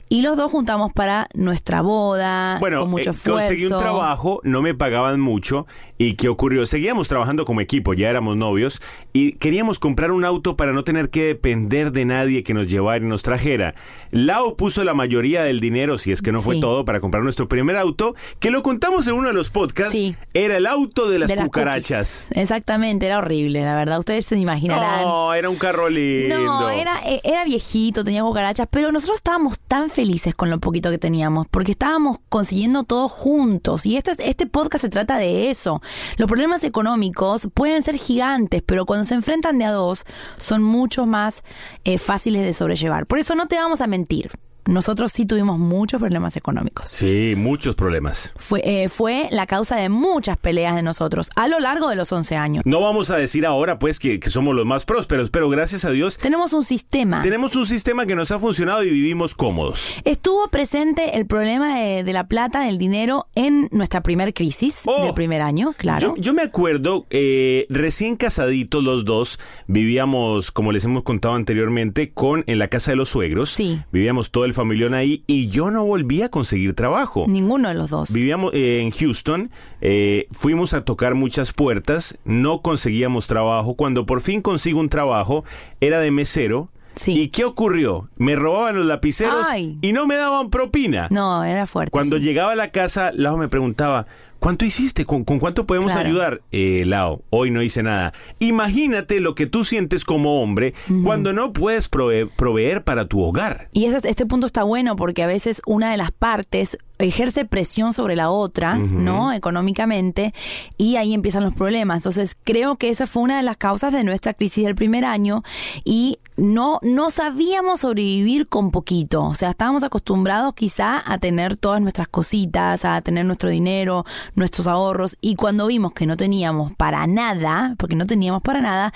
y 0.10 0.22
los 0.22 0.38
dos 0.38 0.52
juntamos 0.52 0.92
para 0.94 1.28
nuestra 1.34 1.82
boda. 1.82 2.58
Bueno, 2.60 2.82
con 2.82 2.92
mucho 2.92 3.12
eh, 3.12 3.16
conseguí 3.24 3.66
un 3.66 3.74
esfuerzo. 3.74 3.78
trabajo, 3.78 4.40
no 4.44 4.62
me 4.62 4.74
pagaban 4.74 5.20
mucho. 5.20 5.68
¿Y 5.98 6.14
qué 6.14 6.30
ocurrió? 6.30 6.66
Seguíamos 6.66 7.08
trabajando 7.08 7.44
como 7.46 7.62
equipo, 7.62 7.94
ya 7.94 8.10
éramos 8.10 8.38
novios. 8.38 8.82
Y 9.14 9.34
queríamos 9.34 9.80
comprar 9.80 10.12
un 10.12 10.26
auto 10.26 10.56
para 10.56 10.72
no 10.74 10.84
tener 10.84 11.10
que 11.10 11.24
depender 11.24 11.92
de 11.92 12.06
nadie 12.06 12.44
que 12.44 12.54
nos 12.54 12.68
llevara 12.68 13.04
y 13.04 13.08
nos 13.08 13.24
trajera. 13.24 13.74
Lau 14.12 14.56
puso 14.56 14.84
la 14.84 14.94
mayoría 14.94 15.44
del 15.44 15.60
dinero, 15.60 15.98
si 15.98 16.12
es 16.12 16.22
que 16.22 16.32
no 16.32 16.40
fue 16.42 16.56
Sí. 16.56 16.62
todo, 16.62 16.86
para 16.86 17.00
comprar 17.00 17.24
nuestro 17.24 17.48
primer 17.50 17.76
auto, 17.78 18.16
que 18.40 18.52
lo 18.52 18.62
contamos 18.62 19.08
en 19.08 19.14
uno 19.16 19.28
de 19.30 19.34
los 19.34 19.50
podcasts. 19.50 19.98
Era 20.34 20.58
el 20.58 20.66
auto 20.68 21.10
de 21.10 21.20
las 21.20 21.30
De 21.30 21.36
cucarachas. 21.38 22.26
Exactamente, 22.32 23.06
era 23.08 23.18
horrible, 23.18 23.62
la 23.64 23.76
verdad. 23.76 24.00
Ustedes 24.00 24.26
se 24.26 24.38
imaginarán. 24.38 25.02
No, 25.04 25.34
era 25.34 25.50
un 25.50 25.56
carro 25.58 25.90
lindo. 25.90 26.38
No, 26.38 26.70
era, 26.70 27.00
eh, 27.06 27.22
era 27.24 27.44
viejito, 27.44 28.04
tenía 28.04 28.22
cucarachas, 28.22 28.68
pero 28.70 28.92
nosotros 28.92 29.18
estábamos 29.18 29.60
tan 29.60 29.90
felices 29.90 30.36
con 30.36 30.50
lo 30.50 30.60
poquito 30.60 30.92
que 30.92 30.98
teníamos, 31.00 31.48
porque 31.48 31.72
estábamos 31.72 32.20
consiguiendo 32.30 32.84
todo 32.84 33.08
juntos. 33.10 33.86
Y 33.86 33.98
este, 33.98 34.12
este 34.20 34.46
podcast 34.46 34.84
se 34.84 34.90
trata 34.90 35.18
de 35.18 35.50
eso. 35.50 35.82
Los 36.18 36.28
problemas 36.28 36.64
económicos 36.64 37.48
pueden 37.54 37.82
ser 37.82 37.98
gigantes, 37.98 38.62
pero 38.66 38.86
cuando 38.86 39.06
se 39.06 39.16
enfrentan 39.16 39.58
de 39.58 39.66
a 39.66 39.72
dos, 39.72 40.06
son 40.40 40.64
mucho 40.64 41.06
más 41.06 41.44
eh, 41.84 41.98
fáciles 41.98 42.44
de 42.44 42.54
sobrellevar. 42.54 43.06
Por 43.06 43.20
eso 43.20 43.36
no 43.36 43.48
te 43.48 43.56
vamos 43.56 43.82
a 43.82 43.88
mentir. 43.88 44.32
Nosotros 44.68 45.12
sí 45.12 45.26
tuvimos 45.26 45.58
muchos 45.60 46.00
problemas 46.00 46.36
económicos. 46.38 46.90
Sí, 46.90 47.34
muchos 47.38 47.76
problemas. 47.76 48.34
Fue, 48.36 48.62
eh, 48.64 48.90
fue 48.90 49.28
la 49.32 49.46
causa 49.46 49.76
de 49.78 49.90
muchas 49.90 50.38
peleas 50.38 50.76
de 50.76 50.84
nosotros 50.84 51.30
a 51.36 51.48
lo 51.48 51.60
largo 51.60 51.90
de 51.90 51.96
los 51.96 52.12
11 52.12 52.36
años. 52.36 52.64
No 52.66 52.82
vamos 52.82 53.10
a 53.10 53.18
decir 53.18 53.46
ahora, 53.46 53.80
pues, 53.80 54.00
que, 54.00 54.20
que 54.20 54.30
somos 54.30 54.56
los 54.56 54.66
más 54.66 54.86
prósperos, 54.86 55.30
pero 55.30 55.50
gracias 55.50 55.86
a 55.86 55.92
Dios 55.92 56.18
Tenemos 56.18 56.54
un 56.54 56.66
sistema. 56.66 57.22
tenemos 57.22 57.56
un 57.56 57.66
sistema 57.66 58.06
que 58.06 58.16
nos 58.16 58.32
ha 58.32 58.40
funcionado 58.40 58.84
y 58.84 58.90
vivimos 58.90 59.36
cómodos. 59.36 59.96
Estuvo 60.04 60.48
presente 60.50 61.18
el 61.18 61.26
problema 61.28 61.80
de, 61.80 62.04
de 62.04 62.14
la 62.14 62.28
plata, 62.28 62.62
del 62.62 62.78
dinero, 62.78 63.28
en 63.36 63.70
nuestra 63.72 64.02
primer 64.02 64.34
crisis 64.34 64.84
del 65.04 65.14
primer 65.14 65.42
año, 65.42 65.74
claro. 65.78 66.12
Oh. 66.12 66.16
Yo, 66.16 66.22
yo 66.22 66.34
me 66.34 66.42
acuerdo, 66.42 67.06
eh, 67.10 67.66
recién 67.70 68.16
casaditos 68.18 68.84
los 68.84 69.06
dos, 69.06 69.40
vivíamos, 69.68 70.52
como 70.52 70.72
les 70.72 70.86
hemos 70.86 71.04
contado 71.04 71.36
anteriormente, 71.36 72.12
con 72.12 72.44
en 72.48 72.60
la 72.60 72.68
casa 72.68 72.92
de 72.92 72.98
los 72.98 73.10
suegros. 73.10 73.52
Sí. 73.52 73.80
Vivíamos 73.92 74.32
todo 74.32 74.46
el 74.46 74.54
familión 74.58 74.94
ahí 74.94 75.24
y 75.28 75.48
yo 75.48 75.72
no 75.72 75.86
volví 75.86 76.24
a 76.24 76.30
conseguir 76.30 76.74
trabajo. 76.74 77.26
Ninguno 77.28 77.70
de 77.70 77.76
los 77.76 77.90
dos. 77.90 78.12
Vivíamos 78.12 78.52
eh, 78.54 78.82
en 78.82 78.92
Houston, 78.92 79.52
eh, 79.80 80.28
fuimos 80.32 80.74
a 80.74 80.84
tocar 80.84 81.16
muchas 81.16 81.54
puertas, 81.54 82.18
no 82.26 82.62
conseguíamos 82.62 83.28
trabajo. 83.28 83.76
Cuando 83.76 84.06
por 84.06 84.22
fin 84.22 84.42
consigo 84.42 84.80
un 84.80 84.90
trabajo, 84.90 85.46
era 85.80 86.00
de 86.00 86.12
mesero. 86.12 86.70
¿Y 87.06 87.28
qué 87.28 87.46
ocurrió? 87.46 88.10
Me 88.18 88.36
robaban 88.36 88.76
los 88.76 88.88
lapiceros 88.88 89.46
Ay. 89.48 89.78
y 89.82 89.94
no 89.94 90.08
me 90.08 90.16
daban 90.16 90.50
propina. 90.50 91.08
No, 91.12 91.44
era 91.44 91.68
fuerte. 91.68 91.92
Cuando 91.92 92.18
sí. 92.18 92.24
llegaba 92.24 92.54
a 92.54 92.56
la 92.56 92.72
casa, 92.72 93.12
Lau 93.14 93.38
me 93.38 93.48
preguntaba, 93.48 94.08
¿Cuánto 94.40 94.66
hiciste? 94.66 95.06
¿Con, 95.06 95.24
con 95.24 95.40
cuánto 95.40 95.66
podemos 95.66 95.92
Claro. 95.92 96.08
ayudar? 96.10 96.42
Eh, 96.52 96.84
Lao, 96.86 97.22
hoy 97.30 97.52
no 97.52 97.62
hice 97.62 97.84
nada. 97.84 98.14
Imagínate 98.40 99.20
lo 99.20 99.36
que 99.36 99.48
tú 99.48 99.64
sientes 99.66 100.06
como 100.06 100.42
hombre 100.42 100.74
cuando 101.04 101.34
no 101.34 101.54
puedes 101.54 101.90
prove- 101.92 102.30
proveer 102.36 102.84
para 102.84 103.06
tu 103.08 103.22
hogar. 103.22 103.70
Y 103.74 103.86
ese- 103.86 104.08
este 104.10 104.26
punto 104.26 104.46
está 104.48 104.64
bueno 104.64 104.96
porque 104.96 105.24
a 105.24 105.28
veces 105.28 105.62
una 105.66 105.92
de 105.92 105.98
las 105.98 106.12
partes 106.12 106.78
ejerce 107.00 107.46
presión 107.46 107.94
sobre 107.94 108.16
la 108.16 108.32
otra, 108.32 108.76
¿no? 108.76 109.32
Económicamente, 109.32 110.34
y 110.78 110.96
ahí 110.96 111.14
empiezan 111.14 111.44
los 111.44 111.54
problemas. 111.54 111.98
Entonces, 111.98 112.36
creo 112.44 112.78
que 112.78 112.90
esa 112.90 113.06
fue 113.06 113.22
una 113.22 113.38
de 113.38 113.44
las 113.44 113.58
causas 113.58 113.94
de 113.94 114.04
nuestra 114.04 114.34
crisis 114.34 114.66
del 114.66 114.74
primer 114.74 115.06
año 115.06 115.44
y 115.84 116.18
no, 116.38 116.80
no 116.82 117.12
sabíamos 117.12 117.82
sobrevivir 117.82 118.48
con 118.48 118.72
poquito. 118.72 119.24
O 119.26 119.36
sea, 119.36 119.52
estábamos 119.52 119.84
acostumbrados 119.84 120.56
quizá 120.56 121.04
a 121.06 121.20
tener 121.20 121.56
todas 121.58 121.82
nuestras 121.82 122.08
cositas, 122.08 122.84
a 122.84 123.00
tener 123.02 123.26
nuestro 123.26 123.50
dinero, 123.52 124.04
nuestros 124.36 124.68
ahorros, 124.68 125.18
y 125.22 125.36
cuando 125.36 125.68
vimos 125.68 125.94
que 125.94 126.06
no 126.06 126.18
teníamos 126.18 126.74
para 126.74 127.08
nada, 127.08 127.76
porque 127.78 127.96
no 127.96 128.06
teníamos 128.06 128.42
para 128.42 128.62
nada, 128.62 128.94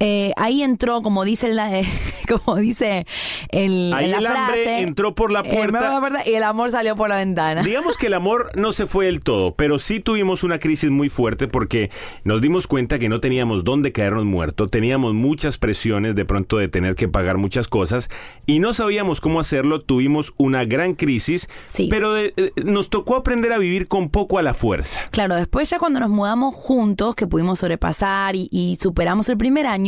eh, 0.00 0.32
ahí 0.36 0.62
entró, 0.62 1.02
como 1.02 1.24
dice 1.24 1.48
la, 1.48 1.70
como 2.28 2.56
dice 2.56 3.06
el, 3.50 3.92
Ahí 3.94 4.08
la 4.08 4.18
el 4.18 4.26
hambre 4.26 4.80
entró 4.82 5.14
por 5.14 5.32
la 5.32 5.40
eh, 5.40 5.54
puerta. 5.54 5.90
la 5.92 6.00
puerta 6.00 6.28
y 6.28 6.34
el 6.34 6.42
amor 6.42 6.70
salió 6.70 6.94
por 6.96 7.08
la 7.08 7.16
ventana. 7.16 7.62
Digamos 7.64 7.96
que 7.98 8.06
el 8.06 8.14
amor 8.14 8.50
no 8.54 8.72
se 8.72 8.86
fue 8.86 9.06
del 9.06 9.20
todo, 9.22 9.54
pero 9.54 9.78
sí 9.78 10.00
tuvimos 10.00 10.44
una 10.44 10.58
crisis 10.58 10.90
muy 10.90 11.08
fuerte 11.08 11.48
porque 11.48 11.90
nos 12.24 12.40
dimos 12.40 12.66
cuenta 12.66 12.98
que 12.98 13.08
no 13.08 13.20
teníamos 13.20 13.64
dónde 13.64 13.92
caernos 13.92 14.24
muertos, 14.24 14.70
teníamos 14.70 15.14
muchas 15.14 15.58
presiones 15.58 16.14
de 16.14 16.24
pronto 16.24 16.58
de 16.58 16.68
tener 16.68 16.94
que 16.94 17.08
pagar 17.08 17.36
muchas 17.38 17.68
cosas 17.68 18.08
y 18.46 18.58
no 18.60 18.74
sabíamos 18.74 19.20
cómo 19.20 19.40
hacerlo, 19.40 19.80
tuvimos 19.80 20.34
una 20.36 20.64
gran 20.64 20.94
crisis, 20.94 21.48
pero 21.90 22.12
de- 22.12 22.34
eh, 22.36 22.52
nos 22.64 22.90
tocó 22.90 23.16
aprender 23.16 23.52
a 23.52 23.58
vivir 23.58 23.88
con 23.88 24.10
poco 24.10 24.38
a 24.38 24.42
la 24.42 24.54
fuerza. 24.54 25.00
Claro, 25.10 25.34
después 25.34 25.68
ya 25.70 25.78
cuando 25.78 26.00
nos 26.00 26.10
mudamos 26.10 26.54
juntos, 26.54 27.14
que 27.14 27.26
pudimos 27.26 27.58
sobrepasar 27.60 28.36
y, 28.36 28.48
y 28.52 28.76
superamos 28.80 29.28
el 29.28 29.36
primer 29.38 29.66
año, 29.66 29.87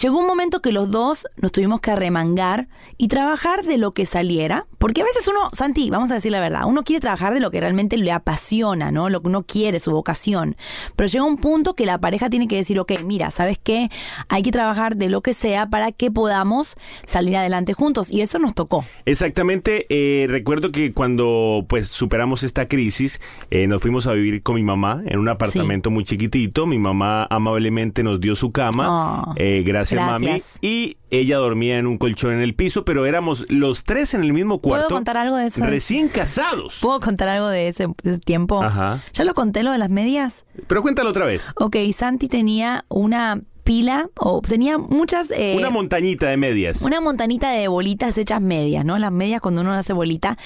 llegó 0.00 0.18
un 0.18 0.26
momento 0.26 0.60
que 0.60 0.72
los 0.72 0.90
dos 0.90 1.26
nos 1.36 1.52
tuvimos 1.52 1.80
que 1.80 1.90
arremangar 1.90 2.68
y 2.96 3.08
trabajar 3.08 3.64
de 3.64 3.78
lo 3.78 3.92
que 3.92 4.06
saliera, 4.06 4.66
porque 4.78 5.02
a 5.02 5.04
veces 5.04 5.26
uno, 5.28 5.48
Santi, 5.52 5.90
vamos 5.90 6.10
a 6.10 6.14
decir 6.14 6.32
la 6.32 6.40
verdad, 6.40 6.62
uno 6.66 6.82
quiere 6.84 7.00
trabajar 7.00 7.34
de 7.34 7.40
lo 7.40 7.50
que 7.50 7.60
realmente 7.60 7.96
le 7.96 8.12
apasiona, 8.12 8.90
¿no? 8.90 9.08
Lo 9.08 9.22
que 9.22 9.28
uno 9.28 9.44
quiere, 9.44 9.80
su 9.80 9.92
vocación. 9.92 10.56
Pero 10.96 11.08
llega 11.08 11.24
un 11.24 11.36
punto 11.36 11.74
que 11.74 11.86
la 11.86 11.98
pareja 11.98 12.30
tiene 12.30 12.48
que 12.48 12.56
decir, 12.56 12.78
ok, 12.78 12.92
mira, 13.04 13.30
¿sabes 13.30 13.58
qué? 13.62 13.88
Hay 14.28 14.42
que 14.42 14.52
trabajar 14.52 14.96
de 14.96 15.08
lo 15.08 15.20
que 15.20 15.34
sea 15.34 15.68
para 15.68 15.92
que 15.92 16.10
podamos 16.10 16.74
salir 17.06 17.36
adelante 17.36 17.72
juntos. 17.72 18.10
Y 18.10 18.20
eso 18.20 18.38
nos 18.38 18.54
tocó. 18.54 18.84
Exactamente, 19.04 19.86
eh, 19.88 20.26
recuerdo 20.28 20.72
que 20.72 20.92
cuando 20.92 21.64
pues 21.68 21.88
superamos 21.88 22.42
esta 22.42 22.66
crisis, 22.66 23.20
eh, 23.50 23.66
nos 23.66 23.80
fuimos 23.82 24.06
a 24.06 24.12
vivir 24.12 24.42
con 24.42 24.56
mi 24.56 24.62
mamá 24.62 25.02
en 25.06 25.18
un 25.18 25.28
apartamento 25.28 25.90
muy 25.90 26.04
chiquitito. 26.04 26.66
Mi 26.66 26.78
mamá 26.78 27.26
amablemente 27.30 28.02
nos 28.02 28.20
dio 28.20 28.34
su 28.34 28.52
cama, 28.52 28.88
Oh, 28.88 29.27
eh, 29.36 29.62
gracias, 29.64 30.00
mami, 30.00 30.40
y 30.60 30.96
ella 31.10 31.38
dormía 31.38 31.78
en 31.78 31.86
un 31.86 31.98
colchón 31.98 32.34
en 32.34 32.40
el 32.40 32.54
piso, 32.54 32.84
pero 32.84 33.06
éramos 33.06 33.46
los 33.48 33.84
tres 33.84 34.14
en 34.14 34.22
el 34.22 34.32
mismo 34.32 34.58
¿Puedo 34.58 34.80
cuarto, 34.82 34.94
contar 34.94 35.16
algo 35.16 35.36
de 35.36 35.46
eso? 35.46 35.64
recién 35.64 36.08
casados. 36.08 36.78
¿Puedo 36.82 37.00
contar 37.00 37.28
algo 37.28 37.48
de 37.48 37.68
ese, 37.68 37.86
de 38.02 38.10
ese 38.12 38.20
tiempo? 38.20 38.62
Ajá. 38.62 39.02
¿Ya 39.12 39.24
lo 39.24 39.34
conté 39.34 39.62
lo 39.62 39.72
de 39.72 39.78
las 39.78 39.90
medias? 39.90 40.44
Pero 40.66 40.82
cuéntalo 40.82 41.10
otra 41.10 41.26
vez. 41.26 41.52
Ok, 41.56 41.76
Santi 41.92 42.28
tenía 42.28 42.84
una 42.88 43.40
pila, 43.68 44.08
o 44.18 44.40
tenía 44.40 44.78
muchas... 44.78 45.30
eh, 45.30 45.56
Una 45.58 45.68
montañita 45.68 46.26
de 46.30 46.38
medias. 46.38 46.80
una 46.80 47.02
montanita 47.02 47.50
de 47.50 47.68
bolitas 47.68 48.16
hechas 48.16 48.40
medias, 48.40 48.82
¿no? 48.82 48.96
Las 48.96 49.12
medias 49.12 49.42
cuando 49.42 49.60
uno 49.60 49.74
hace 49.74 49.92
bolita. 49.92 50.38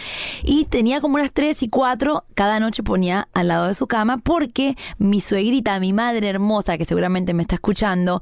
Y 0.42 0.64
tenía 0.64 1.00
como 1.00 1.14
unas 1.14 1.30
tres 1.32 1.62
y 1.62 1.68
cuatro, 1.68 2.24
cada 2.34 2.58
noche 2.58 2.82
ponía 2.82 3.28
al 3.32 3.46
lado 3.46 3.68
de 3.68 3.74
su 3.74 3.86
cama, 3.86 4.18
porque 4.18 4.74
mi 4.98 5.20
suegrita, 5.20 5.78
mi 5.78 5.92
madre 5.92 6.28
hermosa, 6.30 6.76
que 6.76 6.84
seguramente 6.84 7.32
me 7.32 7.42
está 7.42 7.54
escuchando, 7.54 8.20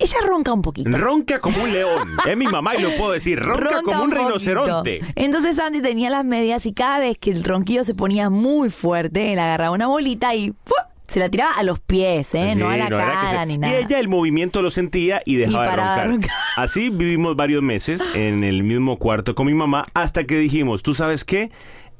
ella 0.00 0.16
ronca 0.26 0.52
un 0.52 0.62
poquito. 0.62 0.90
Ronca 0.90 1.38
como 1.38 1.62
un 1.62 1.72
león. 1.72 2.16
Es 2.28 2.36
mi 2.36 2.48
mamá 2.48 2.74
y 2.74 2.82
lo 2.82 2.90
puedo 2.96 3.12
decir. 3.12 3.38
Ronca, 3.38 3.62
Ronca 3.76 3.82
como 3.82 4.02
un, 4.02 4.10
poquito. 4.10 4.26
rinoceronte. 4.28 5.00
Entonces 5.14 5.54
Santi 5.54 5.80
tenía 5.82 6.10
las 6.10 6.24
medias 6.24 6.66
y 6.66 6.72
cada 6.72 6.98
vez 6.98 7.16
que 7.16 7.30
el 7.30 7.44
ronquido 7.44 7.84
se 7.84 7.94
ponía 7.94 8.28
muy 8.28 8.70
fuerte, 8.70 9.32
él 9.32 9.38
agarraba 9.38 9.70
una 9.70 9.86
bolita 9.86 10.34
y 10.34 10.50
¡fu! 10.50 10.74
Se 11.12 11.20
la 11.20 11.28
tiraba 11.28 11.52
a 11.52 11.62
los 11.62 11.78
pies, 11.80 12.34
¿eh? 12.34 12.54
no 12.56 12.68
a 12.70 12.76
la 12.76 12.88
no 12.88 12.96
cara 12.98 13.40
se- 13.40 13.46
ni 13.46 13.54
Y 13.54 13.58
nada. 13.58 13.78
ella 13.78 13.98
el 13.98 14.08
movimiento 14.08 14.62
lo 14.62 14.70
sentía 14.70 15.22
y 15.24 15.36
dejaba 15.36 15.66
Y 15.66 15.70
de 15.70 15.76
roncar. 15.76 16.08
roncar. 16.08 16.30
Así 16.56 16.90
vivimos 16.90 17.36
varios 17.36 17.62
meses 17.62 18.02
en 18.14 18.44
el 18.44 18.62
mismo 18.62 18.98
cuarto 18.98 19.34
con 19.34 19.46
mi 19.46 19.54
mamá 19.54 19.86
hasta 19.94 20.24
que 20.24 20.36
dijimos, 20.38 20.82
¿tú 20.82 20.94
sabes 20.94 21.24
qué? 21.24 21.50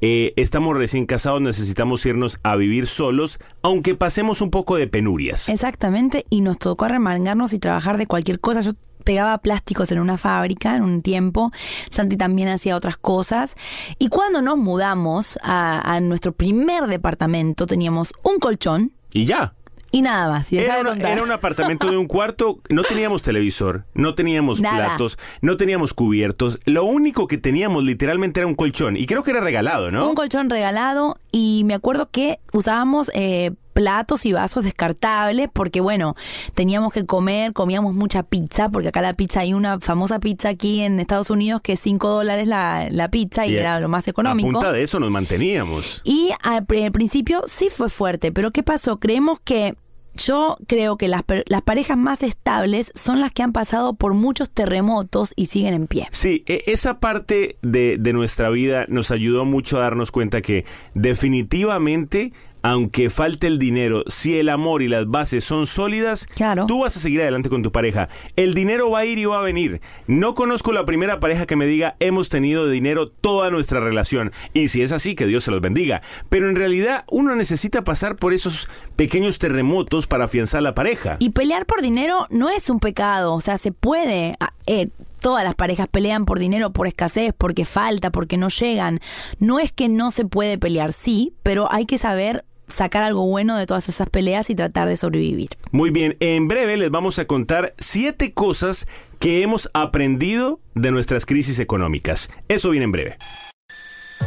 Eh, 0.00 0.32
estamos 0.36 0.76
recién 0.76 1.06
casados, 1.06 1.40
necesitamos 1.40 2.04
irnos 2.06 2.40
a 2.42 2.56
vivir 2.56 2.88
solos, 2.88 3.38
aunque 3.62 3.94
pasemos 3.94 4.40
un 4.40 4.50
poco 4.50 4.76
de 4.76 4.88
penurias. 4.88 5.48
Exactamente, 5.48 6.24
y 6.28 6.40
nos 6.40 6.58
tocó 6.58 6.86
arremangarnos 6.86 7.52
y 7.52 7.60
trabajar 7.60 7.98
de 7.98 8.06
cualquier 8.06 8.40
cosa. 8.40 8.62
Yo 8.62 8.72
pegaba 9.04 9.38
plásticos 9.38 9.92
en 9.92 10.00
una 10.00 10.16
fábrica 10.16 10.74
en 10.76 10.82
un 10.82 11.02
tiempo, 11.02 11.52
Santi 11.90 12.16
también 12.16 12.48
hacía 12.48 12.74
otras 12.76 12.96
cosas, 12.96 13.54
y 13.98 14.08
cuando 14.08 14.42
nos 14.42 14.56
mudamos 14.58 15.38
a, 15.42 15.94
a 15.94 16.00
nuestro 16.00 16.32
primer 16.32 16.86
departamento 16.86 17.66
teníamos 17.66 18.12
un 18.24 18.38
colchón 18.38 18.92
Y 19.12 19.24
ya. 19.26 19.54
y 19.94 20.00
nada 20.00 20.26
más. 20.30 20.50
Y 20.52 20.58
Era, 20.58 20.80
una- 20.80 21.10
era 21.10 21.22
un 21.22 21.30
apartamento 21.30 21.90
de 21.90 21.98
un 21.98 22.06
cuarto, 22.06 22.60
no 22.70 22.82
teníamos 22.82 23.20
televisor, 23.20 23.84
no 23.92 24.14
teníamos 24.14 24.58
Nada. 24.62 24.86
platos, 24.86 25.18
no 25.42 25.58
teníamos 25.58 25.92
cubiertos. 25.92 26.60
Lo 26.64 26.84
único 26.84 27.26
que 27.26 27.36
teníamos 27.36 27.84
literalmente 27.84 28.40
era 28.40 28.46
un 28.46 28.54
colchón. 28.54 28.96
Y 28.96 29.04
creo 29.04 29.22
que 29.22 29.32
era 29.32 29.40
regalado, 29.40 29.90
¿no? 29.90 30.08
Un 30.08 30.14
colchón 30.14 30.48
regalado 30.48 31.18
y 31.30 31.62
me 31.66 31.74
acuerdo 31.74 32.08
que 32.10 32.38
usábamos 32.54 33.10
eh, 33.14 33.50
platos 33.72 34.24
y 34.26 34.32
vasos 34.32 34.64
descartables 34.64 35.48
porque 35.52 35.80
bueno, 35.80 36.14
teníamos 36.54 36.92
que 36.92 37.06
comer, 37.06 37.52
comíamos 37.52 37.94
mucha 37.94 38.22
pizza 38.22 38.68
porque 38.68 38.88
acá 38.88 39.00
la 39.00 39.14
pizza 39.14 39.40
hay 39.40 39.54
una 39.54 39.80
famosa 39.80 40.18
pizza 40.20 40.48
aquí 40.50 40.80
en 40.80 41.00
Estados 41.00 41.30
Unidos 41.30 41.60
que 41.62 41.72
es 41.74 41.80
5 41.80 42.08
dólares 42.08 42.46
la, 42.48 42.88
la 42.90 43.10
pizza 43.10 43.46
y, 43.46 43.52
Y 43.52 43.56
era 43.56 43.80
lo 43.80 43.88
más 43.88 44.06
A 44.06 44.10
económico. 44.10 44.50
punta 44.50 44.72
de 44.72 44.82
eso 44.82 45.00
nos 45.00 45.10
manteníamos. 45.10 46.00
Y 46.04 46.30
al 46.42 46.64
pri- 46.66 46.84
al 46.84 46.92
principio 46.92 47.42
sí 47.46 47.68
fue 47.70 47.88
fuerte, 47.90 48.32
pero 48.32 48.50
¿qué 48.50 48.62
pasó? 48.62 48.98
Creemos 49.00 49.38
que 49.42 49.74
yo 50.14 50.58
creo 50.68 50.98
que 50.98 51.08
las, 51.08 51.22
las 51.46 51.62
parejas 51.62 51.96
más 51.96 52.22
estables 52.22 52.92
son 52.94 53.20
las 53.22 53.32
que 53.32 53.42
han 53.42 53.52
pasado 53.54 53.94
por 53.94 54.12
muchos 54.12 54.50
terremotos 54.50 55.32
y 55.36 55.46
siguen 55.46 55.72
en 55.72 55.86
pie. 55.86 56.06
Sí, 56.10 56.44
e- 56.46 56.64
esa 56.66 57.00
parte 57.00 57.56
de, 57.62 57.96
de 57.98 58.12
nuestra 58.12 58.50
vida 58.50 58.84
nos 58.88 59.10
ayudó 59.10 59.46
mucho 59.46 59.78
a 59.78 59.80
darnos 59.80 60.10
cuenta 60.10 60.42
que 60.42 60.66
definitivamente, 60.94 62.32
aunque 62.62 63.10
falte 63.10 63.46
el 63.46 63.58
dinero, 63.58 64.04
si 64.06 64.38
el 64.38 64.48
amor 64.48 64.82
y 64.82 64.88
las 64.88 65.06
bases 65.06 65.44
son 65.44 65.66
sólidas, 65.66 66.28
tú 66.66 66.82
vas 66.82 66.96
a 66.96 67.00
seguir 67.00 67.20
adelante 67.20 67.48
con 67.48 67.62
tu 67.62 67.72
pareja. 67.72 68.08
El 68.36 68.54
dinero 68.54 68.90
va 68.90 69.00
a 69.00 69.04
ir 69.04 69.18
y 69.18 69.24
va 69.24 69.38
a 69.38 69.42
venir. 69.42 69.80
No 70.06 70.34
conozco 70.34 70.72
la 70.72 70.84
primera 70.84 71.20
pareja 71.20 71.46
que 71.46 71.56
me 71.56 71.66
diga 71.66 71.96
hemos 72.00 72.28
tenido 72.28 72.68
dinero 72.68 73.08
toda 73.08 73.50
nuestra 73.50 73.80
relación. 73.80 74.32
Y 74.54 74.68
si 74.68 74.82
es 74.82 74.92
así, 74.92 75.14
que 75.14 75.26
Dios 75.26 75.44
se 75.44 75.50
los 75.50 75.60
bendiga. 75.60 76.02
Pero 76.28 76.48
en 76.48 76.56
realidad 76.56 77.04
uno 77.10 77.34
necesita 77.36 77.84
pasar 77.84 78.16
por 78.16 78.32
esos 78.32 78.68
pequeños 78.96 79.38
terremotos 79.38 80.06
para 80.06 80.24
afianzar 80.24 80.62
la 80.62 80.74
pareja. 80.74 81.16
Y 81.18 81.30
pelear 81.30 81.66
por 81.66 81.82
dinero 81.82 82.26
no 82.30 82.48
es 82.50 82.70
un 82.70 82.80
pecado, 82.80 83.34
o 83.34 83.40
sea, 83.40 83.58
se 83.58 83.72
puede. 83.72 84.34
ah, 84.40 84.52
eh, 84.66 84.88
todas 85.20 85.44
las 85.44 85.54
parejas 85.54 85.88
pelean 85.88 86.24
por 86.26 86.38
dinero, 86.38 86.72
por 86.72 86.86
escasez, 86.86 87.32
porque 87.36 87.64
falta, 87.64 88.10
porque 88.10 88.36
no 88.36 88.48
llegan. 88.48 89.00
No 89.38 89.60
es 89.60 89.72
que 89.72 89.88
no 89.88 90.10
se 90.10 90.24
puede 90.24 90.58
pelear, 90.58 90.92
sí, 90.92 91.32
pero 91.42 91.72
hay 91.72 91.86
que 91.86 91.96
saber 91.96 92.44
sacar 92.72 93.02
algo 93.02 93.26
bueno 93.26 93.56
de 93.56 93.66
todas 93.66 93.88
esas 93.88 94.08
peleas 94.08 94.50
y 94.50 94.54
tratar 94.54 94.88
de 94.88 94.96
sobrevivir. 94.96 95.50
Muy 95.70 95.90
bien, 95.90 96.16
en 96.20 96.48
breve 96.48 96.76
les 96.76 96.90
vamos 96.90 97.18
a 97.18 97.26
contar 97.26 97.74
siete 97.78 98.32
cosas 98.32 98.86
que 99.18 99.42
hemos 99.42 99.70
aprendido 99.74 100.60
de 100.74 100.90
nuestras 100.90 101.26
crisis 101.26 101.58
económicas. 101.58 102.30
Eso 102.48 102.70
viene 102.70 102.84
en 102.84 102.92
breve. 102.92 103.16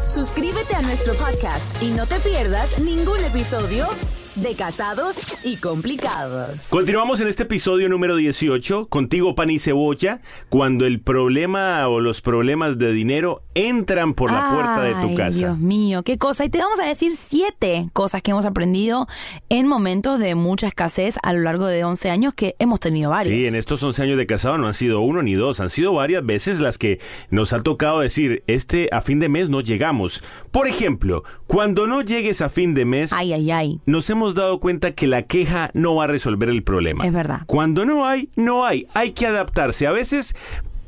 Suscríbete 0.06 0.76
a 0.76 0.82
nuestro 0.82 1.14
podcast 1.16 1.82
y 1.82 1.92
no 1.92 2.06
te 2.06 2.20
pierdas 2.20 2.80
ningún 2.80 3.24
episodio 3.24 3.88
de 4.36 4.54
Casados 4.56 5.26
y 5.44 5.56
Complicados. 5.58 6.68
Continuamos 6.70 7.22
en 7.22 7.28
este 7.28 7.44
episodio 7.44 7.88
número 7.88 8.18
18, 8.18 8.88
contigo 8.88 9.34
pan 9.34 9.50
y 9.50 9.60
cebolla, 9.60 10.20
cuando 10.50 10.86
el 10.86 11.00
problema 11.00 11.88
o 11.88 12.02
los 12.02 12.22
problemas 12.22 12.78
de 12.78 12.92
dinero 12.92 13.44
entran 13.54 14.14
por 14.14 14.32
la 14.32 14.50
puerta 14.52 14.82
de 14.82 14.92
tu 14.94 15.10
Ay, 15.10 15.16
casa. 15.16 15.38
Dios 15.38 15.58
mío, 15.58 16.04
qué 16.04 16.18
cosa. 16.18 16.44
Y 16.44 16.50
te 16.50 16.58
vamos 16.58 16.80
a 16.80 16.86
decir 16.86 17.14
siete 17.16 17.90
cosas 17.94 18.22
que 18.22 18.32
hemos 18.32 18.46
aprendido 18.46 19.08
en 19.50 19.68
momentos 19.68 20.20
de 20.20 20.36
mucha 20.36 20.68
escasez 20.68 21.16
a 21.24 21.32
lo 21.32 21.42
largo 21.42 21.68
de 21.68 21.86
11 21.86 22.10
años 22.10 22.34
que 22.34 22.56
hemos 22.60 22.82
tenido 22.82 23.12
varios. 23.12 23.34
Sí, 23.34 23.48
en 23.48 23.56
estos 23.56 23.82
11 23.84 24.04
años 24.04 24.18
de 24.18 24.28
casado 24.28 24.58
no 24.58 24.68
han 24.68 24.74
sido 24.74 25.00
uno 25.00 25.24
ni 25.24 25.36
dos, 25.36 25.62
han 25.62 25.70
sido 25.70 25.94
varias 25.94 26.26
veces 26.26 26.60
las 26.60 26.78
que 26.78 27.00
nos 27.30 27.54
ha 27.54 27.64
tocado 27.64 28.02
decir, 28.02 28.44
este 28.48 28.90
a 28.92 29.02
fin 29.02 29.20
de 29.20 29.30
mes 29.30 29.48
no 29.48 29.62
llegamos. 29.62 30.22
Por 30.52 30.68
ejemplo, 30.68 31.24
cuando 31.48 31.88
no 31.88 32.02
llegues 32.02 32.42
a 32.42 32.50
fin 32.50 32.74
de 32.74 32.84
mes, 32.84 33.14
ay, 33.14 33.32
ay, 33.32 33.52
ay. 33.52 33.80
nos 33.86 34.10
hemos 34.10 34.25
dado 34.34 34.60
cuenta 34.60 34.92
que 34.92 35.06
la 35.06 35.22
queja 35.22 35.70
no 35.74 35.96
va 35.96 36.06
a 36.06 36.08
resolver 36.08 36.50
el 36.50 36.64
problema. 36.64 37.06
Es 37.06 37.14
verdad. 37.14 37.42
Cuando 37.46 37.86
no 37.86 38.08
hay, 38.08 38.30
no 38.36 38.66
hay. 38.66 38.88
Hay 38.94 39.12
que 39.12 39.28
adaptarse. 39.28 39.86
A 39.86 39.92
veces 39.92 40.36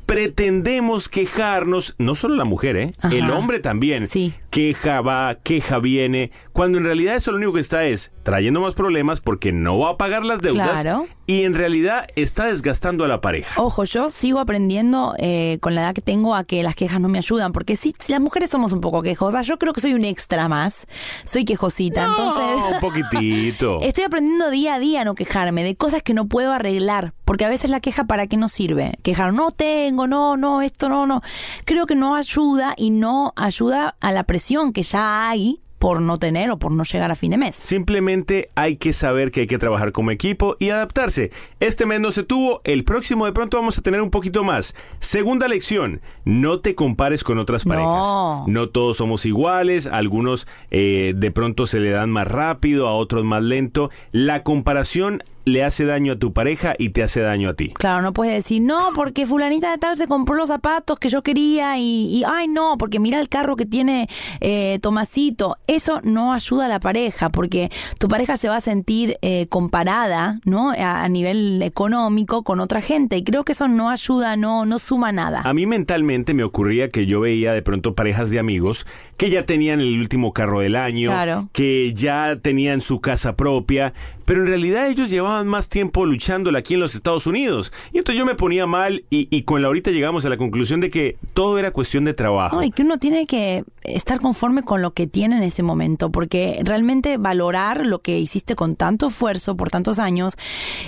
pretendemos 0.08 1.10
quejarnos, 1.10 1.94
no 2.00 2.16
solo 2.16 2.36
la 2.36 2.46
mujer, 2.46 2.78
¿eh? 2.78 2.92
El 3.12 3.30
hombre 3.30 3.60
también. 3.60 4.08
Sí. 4.08 4.34
Queja 4.62 5.02
va, 5.02 5.36
queja 5.44 5.78
viene, 5.78 6.32
cuando 6.52 6.80
en 6.80 6.84
realidad 6.86 7.16
eso 7.16 7.30
lo 7.30 7.38
único 7.38 7.54
que 7.54 7.60
está 7.60 7.86
es 7.86 8.12
trayendo 8.24 8.60
más 8.60 8.74
problemas 8.74 9.22
porque 9.22 9.52
no 9.52 9.78
va 9.78 9.92
a 9.92 9.98
pagar 9.98 10.26
las 10.26 10.42
deudas 10.42 10.82
Claro. 10.82 11.06
y 11.28 11.44
en 11.44 11.54
realidad 11.54 12.08
está 12.16 12.48
desgastando 12.48 13.06
a 13.06 13.08
la 13.08 13.22
pareja. 13.22 13.62
Ojo, 13.62 13.84
yo 13.84 14.10
sigo 14.10 14.40
aprendiendo 14.40 15.14
eh, 15.20 15.60
con 15.62 15.76
la 15.76 15.82
edad 15.82 15.94
que 15.94 16.02
tengo 16.02 16.34
a 16.34 16.44
que 16.44 16.64
las 16.64 16.74
quejas 16.74 17.00
no 17.00 17.08
me 17.08 17.20
ayudan, 17.20 17.52
porque 17.52 17.76
si, 17.76 17.94
si 18.00 18.12
las 18.14 18.20
mujeres 18.20 18.50
somos 18.50 18.72
un 18.72 18.82
poco 18.82 19.04
quejosas, 19.04 19.46
yo 19.46 19.60
creo 19.60 19.74
que 19.74 19.80
soy 19.80 19.94
un 19.94 20.04
extra 20.04 20.48
más, 20.48 20.88
soy 21.24 21.46
quejosita, 21.46 22.04
entonces... 22.08 22.44
No, 22.60 22.70
un 22.70 22.80
poquitito. 22.82 23.80
Estoy 23.84 24.06
aprendiendo 24.06 24.50
día 24.50 24.74
a 24.74 24.80
día 24.80 25.02
a 25.02 25.06
no 25.06 25.14
quejarme 25.14 25.64
de 25.64 25.76
cosas 25.76 26.02
que 26.02 26.16
no 26.16 26.26
puedo 26.28 26.52
arreglar, 26.52 27.14
porque 27.26 27.46
a 27.46 27.50
veces 27.50 27.70
la 27.70 27.80
queja 27.80 28.06
para 28.06 28.26
qué 28.26 28.38
no 28.38 28.50
sirve. 28.50 28.98
Quejar, 29.04 29.34
no 29.34 29.52
tengo, 29.52 30.08
no, 30.08 30.36
no, 30.36 30.64
esto 30.64 30.90
no, 30.90 31.06
no. 31.06 31.22
Creo 31.64 31.86
que 31.86 31.94
no 31.94 32.16
ayuda 32.16 32.74
y 32.76 32.90
no 32.90 33.34
ayuda 33.36 33.96
a 34.02 34.12
la 34.12 34.24
presión 34.24 34.47
que 34.74 34.82
ya 34.82 35.30
hay 35.30 35.60
por 35.78 36.02
no 36.02 36.18
tener 36.18 36.50
o 36.52 36.58
por 36.58 36.72
no 36.72 36.84
llegar 36.84 37.12
a 37.12 37.16
fin 37.16 37.32
de 37.32 37.38
mes. 37.38 37.56
Simplemente 37.56 38.50
hay 38.56 38.78
que 38.78 38.94
saber 38.94 39.32
que 39.32 39.42
hay 39.42 39.48
que 39.48 39.58
trabajar 39.58 39.92
como 39.92 40.10
equipo 40.10 40.56
y 40.58 40.70
adaptarse. 40.70 41.32
Este 41.60 41.86
mes 41.86 42.00
no 42.00 42.12
se 42.12 42.24
tuvo, 42.24 42.62
el 42.64 42.84
próximo 42.84 43.26
de 43.26 43.34
pronto 43.34 43.58
vamos 43.58 43.78
a 43.78 43.82
tener 43.82 44.02
un 44.02 44.10
poquito 44.10 44.44
más. 44.44 44.74
Segunda 45.00 45.48
lección, 45.48 46.02
no 46.26 46.60
te 46.60 46.76
compares 46.76 47.24
con 47.24 47.38
otras 47.38 47.66
parejas. 47.66 48.48
No 48.48 48.70
todos 48.70 48.98
somos 48.98 49.26
iguales, 49.26 49.86
algunos 49.86 50.48
eh, 50.72 51.14
de 51.16 51.32
pronto 51.32 51.68
se 51.68 51.80
le 51.80 51.92
dan 51.92 52.10
más 52.10 52.28
rápido, 52.28 52.88
a 52.88 52.94
otros 52.94 53.24
más 53.26 53.44
lento. 53.44 53.92
La 54.12 54.44
comparación 54.44 55.24
le 55.48 55.64
hace 55.64 55.86
daño 55.86 56.14
a 56.14 56.16
tu 56.18 56.34
pareja 56.34 56.76
y 56.78 56.90
te 56.90 57.04
hace 57.04 57.22
daño 57.22 57.50
a 57.50 57.54
ti. 57.54 57.70
Claro, 57.70 58.02
no 58.02 58.12
puedes 58.14 58.34
decir, 58.36 58.62
no, 58.62 58.90
porque 58.94 59.26
fulanita 59.26 59.72
de 59.72 59.78
tal 59.78 59.96
se 59.96 60.08
compró 60.08 60.36
los 60.36 60.50
zapatos 60.50 61.00
que 61.00 61.08
yo 61.10 61.24
quería 61.24 61.78
y, 61.78 62.08
y, 62.18 62.24
ay, 62.28 62.48
no, 62.48 62.78
porque 62.78 63.00
mira 63.00 63.20
el 63.20 63.30
carro 63.30 63.56
que 63.56 63.66
tiene 63.66 64.10
eh, 64.42 64.80
Tomasito. 64.82 65.56
Eso 65.68 66.02
no 66.04 66.34
ayuda 66.34 66.66
a 66.66 66.68
la 66.68 66.80
pareja, 66.80 67.30
porque 67.30 67.70
tu 68.00 68.08
pareja 68.10 68.36
se 68.38 68.50
va 68.50 68.58
a 68.58 68.62
sentir 68.62 69.16
eh, 69.22 69.48
comparada, 69.48 70.40
¿no? 70.44 70.72
A, 70.72 71.04
a 71.04 71.10
nivel 71.10 71.62
económico 71.64 72.44
con 72.44 72.60
otra 72.60 72.82
gente. 72.82 73.16
Y 73.18 73.24
creo 73.24 73.46
que 73.46 73.54
eso 73.54 73.68
no 73.68 73.90
ayuda, 73.90 74.36
no, 74.36 74.66
no 74.66 74.80
suma 74.80 75.12
nada. 75.12 75.42
A 75.46 75.54
mí 75.54 75.66
mentalmente 75.66 76.34
me 76.34 76.44
ocurría 76.44 76.90
que 76.90 77.06
yo 77.06 77.22
veía 77.22 77.54
de 77.54 77.62
pronto 77.62 77.96
parejas 77.96 78.30
de 78.32 78.40
amigos 78.40 78.86
que 79.16 79.30
ya 79.30 79.46
tenían 79.46 79.80
el 79.80 79.98
último 80.00 80.34
carro 80.34 80.60
del 80.60 80.76
año, 80.76 81.10
Claro. 81.12 81.50
que 81.54 81.94
ya 81.94 82.38
tenían 82.42 82.82
su 82.82 83.00
casa 83.00 83.36
propia, 83.36 83.94
pero 84.28 84.42
en 84.42 84.48
realidad 84.48 84.88
ellos 84.90 85.10
llevaban 85.10 85.48
más 85.48 85.70
tiempo 85.70 86.06
luchándola 86.06 86.60
aquí 86.60 86.74
en 86.74 86.82
los 86.82 86.96
Estados 86.96 87.26
Unidos. 87.28 87.72
Y 87.94 88.00
entonces 88.00 88.20
yo 88.20 88.26
me 88.26 88.36
ponía 88.36 88.66
mal 88.66 89.06
y, 89.10 89.30
y 89.36 89.44
con 89.44 89.62
Laurita 89.62 89.90
llegamos 89.92 90.26
a 90.26 90.30
la 90.30 90.36
conclusión 90.36 90.82
de 90.82 90.90
que 90.90 91.18
todo 91.34 91.58
era 91.58 91.72
cuestión 91.72 92.04
de 92.04 92.14
trabajo. 92.14 92.58
No, 92.58 92.64
y 92.64 92.72
que 92.72 92.82
uno 92.82 93.00
tiene 93.00 93.26
que 93.26 93.64
estar 93.84 94.20
conforme 94.20 94.64
con 94.64 94.82
lo 94.82 94.92
que 94.92 95.08
tiene 95.08 95.38
en 95.38 95.44
ese 95.44 95.64
momento, 95.64 96.12
porque 96.12 96.60
realmente 96.62 97.16
valorar 97.16 97.86
lo 97.86 98.00
que 98.00 98.20
hiciste 98.20 98.54
con 98.56 98.76
tanto 98.76 99.08
esfuerzo 99.08 99.56
por 99.56 99.70
tantos 99.70 99.98
años 99.98 100.34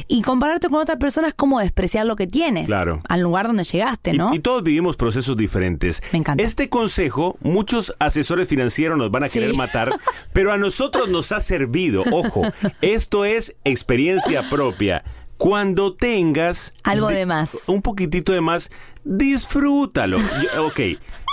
y 0.10 0.22
compararte 0.22 0.67
con 0.67 0.81
otra 0.81 0.98
persona 0.98 1.29
es 1.29 1.34
como 1.34 1.62
despreciar 1.62 2.05
lo 2.05 2.17
que 2.17 2.27
tienes 2.27 2.65
Claro. 2.65 3.01
al 3.08 3.22
lugar 3.22 3.48
donde 3.48 3.63
llegaste, 3.63 4.12
¿no? 4.12 4.36
Y, 4.36 4.39
todos 4.39 4.63
vivimos 4.63 4.98
procesos 4.98 5.38
diferentes. 5.38 6.03
Me 6.12 6.19
encanta. 6.19 6.43
Este 6.43 6.67
consejo, 6.67 7.38
muchos 7.41 7.96
asesores 8.00 8.50
financieros 8.50 8.98
nos 8.98 9.12
van 9.12 9.24
a 9.24 9.29
Sí. 9.29 9.39
querer 9.39 9.55
matar, 9.55 9.93
pero 10.34 10.51
a 10.51 10.58
nosotros 10.58 11.08
nos 11.08 11.31
ha 11.31 11.39
servido. 11.39 12.03
Ojo, 12.12 12.41
esto 12.81 13.24
es 13.24 13.29
experiencia 13.64 14.44
propia. 14.50 15.04
Cuando 15.38 15.94
tengas 15.96 16.74
Algo 16.84 17.08
de 17.08 17.26
más. 17.26 17.56
un 17.68 17.82
poquitito 17.82 18.34
de 18.34 18.42
más, 18.42 18.70
disfrútalo. 19.06 20.18
Yo- 20.18 20.66
ok, 20.68 20.80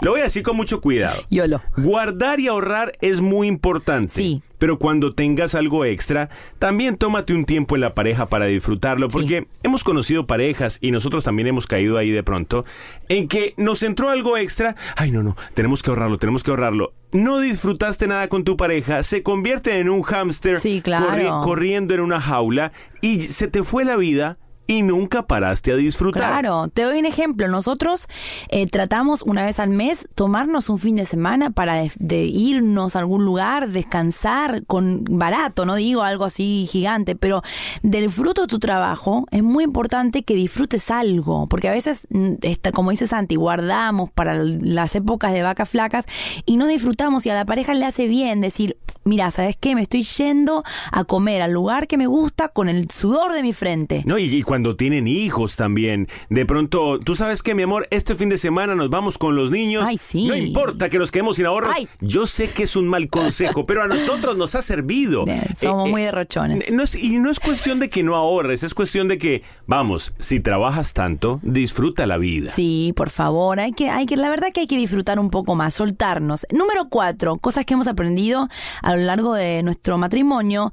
lo 0.02 0.12
voy 0.12 0.20
a 0.20 0.24
decir 0.24 0.42
con 0.44 0.56
mucho 0.56 0.80
cuidado. 0.80 1.20
Yolo. 1.30 1.60
Guardar 1.76 2.38
y 2.38 2.46
ahorrar 2.46 2.92
es 3.00 3.20
muy 3.20 3.48
importante. 3.48 4.12
Sí. 4.14 4.42
Pero 4.58 4.78
cuando 4.78 5.12
tengas 5.14 5.54
algo 5.54 5.84
extra, 5.84 6.30
también 6.58 6.96
tómate 6.96 7.34
un 7.34 7.44
tiempo 7.44 7.74
en 7.74 7.82
la 7.82 7.94
pareja 7.94 8.24
para 8.26 8.46
disfrutarlo, 8.46 9.08
porque 9.08 9.48
hemos 9.62 9.84
conocido 9.84 10.26
parejas 10.26 10.78
y 10.80 10.92
nosotros 10.92 11.24
también 11.24 11.48
hemos 11.48 11.66
caído 11.66 11.98
ahí 11.98 12.10
de 12.10 12.22
pronto, 12.22 12.64
en 13.10 13.28
que 13.28 13.52
nos 13.58 13.82
entró 13.82 14.08
algo 14.08 14.38
extra, 14.38 14.74
ay 14.96 15.10
no, 15.10 15.22
no, 15.22 15.36
tenemos 15.52 15.82
que 15.82 15.90
ahorrarlo, 15.90 16.16
tenemos 16.18 16.42
que 16.42 16.52
ahorrarlo. 16.52 16.94
No 17.12 17.38
disfrutaste 17.40 18.06
nada 18.06 18.28
con 18.28 18.44
tu 18.44 18.56
pareja, 18.56 19.02
se 19.02 19.22
convierte 19.22 19.78
en 19.78 19.88
un 19.88 20.02
hámster 20.02 20.58
Sí, 20.58 20.80
claro. 20.82 21.40
corriendo 21.42 21.94
en 21.94 22.00
una 22.00 22.20
jaula 22.20 22.72
y 23.00 23.20
se 23.22 23.46
te 23.48 23.62
fue 23.62 23.84
la 23.84 23.96
vida 23.96 24.38
y 24.66 24.82
nunca 24.82 25.26
paraste 25.26 25.72
a 25.72 25.76
disfrutar. 25.76 26.22
Claro, 26.22 26.68
te 26.68 26.82
doy 26.82 26.98
un 26.98 27.06
ejemplo. 27.06 27.48
Nosotros 27.48 28.06
eh, 28.48 28.66
tratamos 28.66 29.22
una 29.22 29.44
vez 29.44 29.58
al 29.58 29.70
mes 29.70 30.08
tomarnos 30.14 30.68
un 30.68 30.78
fin 30.78 30.96
de 30.96 31.04
semana 31.04 31.50
para 31.50 31.74
de, 31.74 31.92
de 31.98 32.24
irnos 32.24 32.96
a 32.96 33.00
algún 33.00 33.24
lugar, 33.24 33.68
descansar 33.68 34.64
con 34.66 35.04
barato, 35.08 35.66
no 35.66 35.74
digo 35.76 36.02
algo 36.02 36.24
así 36.24 36.66
gigante, 36.70 37.16
pero 37.16 37.42
del 37.82 38.10
fruto 38.10 38.42
de 38.42 38.48
tu 38.48 38.58
trabajo 38.58 39.26
es 39.30 39.42
muy 39.42 39.64
importante 39.64 40.22
que 40.22 40.34
disfrutes 40.34 40.90
algo, 40.90 41.46
porque 41.48 41.68
a 41.68 41.72
veces, 41.72 42.06
mm, 42.10 42.34
está, 42.42 42.72
como 42.72 42.90
dice 42.90 43.06
Santi, 43.06 43.36
guardamos 43.36 44.10
para 44.10 44.34
las 44.34 44.94
épocas 44.94 45.32
de 45.32 45.42
vacas 45.42 45.68
flacas 45.68 46.06
y 46.44 46.56
no 46.56 46.66
disfrutamos 46.66 47.26
y 47.26 47.30
a 47.30 47.34
la 47.34 47.44
pareja 47.44 47.74
le 47.74 47.84
hace 47.84 48.06
bien 48.06 48.40
decir, 48.40 48.76
mira, 49.04 49.30
¿sabes 49.30 49.56
qué? 49.58 49.74
Me 49.74 49.82
estoy 49.82 50.02
yendo 50.02 50.64
a 50.90 51.04
comer 51.04 51.42
al 51.42 51.52
lugar 51.52 51.86
que 51.86 51.96
me 51.96 52.06
gusta 52.06 52.48
con 52.48 52.68
el 52.68 52.90
sudor 52.90 53.32
de 53.32 53.42
mi 53.42 53.52
frente. 53.52 54.02
No, 54.04 54.18
y, 54.18 54.24
y 54.24 54.42
cuando 54.42 54.55
tienen 54.76 55.06
hijos 55.06 55.56
también. 55.56 56.08
De 56.30 56.46
pronto, 56.46 56.98
tú 57.00 57.14
sabes 57.16 57.42
que, 57.42 57.54
mi 57.54 57.62
amor, 57.62 57.86
este 57.90 58.14
fin 58.14 58.28
de 58.28 58.38
semana 58.38 58.74
nos 58.74 58.88
vamos 58.90 59.18
con 59.18 59.36
los 59.36 59.50
niños. 59.50 59.84
Ay, 59.86 59.98
sí. 59.98 60.26
No 60.26 60.34
importa 60.36 60.88
que 60.88 60.98
nos 60.98 61.10
quedemos 61.10 61.36
sin 61.36 61.46
ahorros. 61.46 61.72
Ay. 61.74 61.88
Yo 62.00 62.26
sé 62.26 62.50
que 62.50 62.62
es 62.64 62.76
un 62.76 62.88
mal 62.88 63.08
consejo, 63.10 63.66
pero 63.66 63.82
a 63.82 63.88
nosotros 63.88 64.36
nos 64.36 64.54
ha 64.54 64.62
servido. 64.62 65.24
Eh, 65.26 65.42
somos 65.58 65.88
muy 65.90 66.02
derrochones. 66.02 66.70
no 66.72 66.82
es- 66.82 66.94
y 66.94 67.18
no 67.18 67.30
es 67.30 67.40
cuestión 67.40 67.80
de 67.80 67.88
que 67.90 68.02
no 68.02 68.16
ahorres, 68.16 68.62
es 68.62 68.74
cuestión 68.74 69.08
de 69.08 69.18
que, 69.18 69.42
vamos, 69.66 70.14
si 70.18 70.40
trabajas 70.40 70.94
tanto, 70.94 71.40
disfruta 71.42 72.06
la 72.06 72.16
vida. 72.18 72.50
Sí, 72.50 72.92
por 72.96 73.10
favor, 73.10 73.60
hay 73.60 73.72
que, 73.72 73.90
hay 73.90 74.06
que, 74.06 74.16
la 74.16 74.28
verdad 74.28 74.48
que 74.52 74.60
hay 74.60 74.66
que 74.66 74.76
disfrutar 74.76 75.18
un 75.18 75.30
poco 75.30 75.54
más, 75.54 75.74
soltarnos. 75.74 76.46
Número 76.50 76.88
cuatro, 76.88 77.36
cosas 77.36 77.64
que 77.66 77.74
hemos 77.74 77.86
aprendido 77.86 78.48
a 78.82 78.96
lo 78.96 79.02
largo 79.02 79.34
de 79.34 79.62
nuestro 79.62 79.98
matrimonio, 79.98 80.72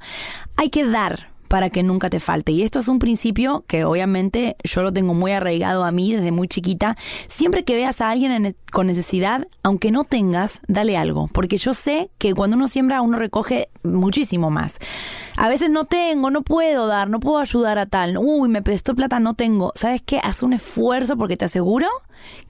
hay 0.56 0.70
que 0.70 0.84
dar 0.84 1.33
para 1.54 1.70
que 1.70 1.84
nunca 1.84 2.10
te 2.10 2.18
falte. 2.18 2.50
Y 2.50 2.62
esto 2.62 2.80
es 2.80 2.88
un 2.88 2.98
principio 2.98 3.62
que 3.68 3.84
obviamente 3.84 4.56
yo 4.64 4.82
lo 4.82 4.92
tengo 4.92 5.14
muy 5.14 5.30
arraigado 5.30 5.84
a 5.84 5.92
mí 5.92 6.12
desde 6.12 6.32
muy 6.32 6.48
chiquita. 6.48 6.96
Siempre 7.28 7.62
que 7.62 7.76
veas 7.76 8.00
a 8.00 8.10
alguien 8.10 8.32
en- 8.32 8.56
con 8.72 8.88
necesidad, 8.88 9.46
aunque 9.62 9.92
no 9.92 10.02
tengas, 10.02 10.62
dale 10.66 10.96
algo. 10.96 11.28
Porque 11.32 11.56
yo 11.56 11.72
sé 11.72 12.10
que 12.18 12.34
cuando 12.34 12.56
uno 12.56 12.66
siembra, 12.66 13.02
uno 13.02 13.18
recoge 13.20 13.68
muchísimo 13.84 14.50
más. 14.50 14.78
A 15.36 15.48
veces 15.48 15.70
no 15.70 15.84
tengo, 15.84 16.30
no 16.30 16.42
puedo 16.42 16.86
dar, 16.86 17.08
no 17.10 17.20
puedo 17.20 17.38
ayudar 17.38 17.78
a 17.78 17.86
tal. 17.86 18.16
Uy, 18.18 18.48
me 18.48 18.62
prestó 18.62 18.94
plata, 18.94 19.20
no 19.20 19.34
tengo. 19.34 19.72
¿Sabes 19.74 20.02
qué? 20.04 20.18
Haz 20.22 20.42
un 20.42 20.52
esfuerzo 20.52 21.16
porque 21.16 21.36
te 21.36 21.44
aseguro 21.44 21.86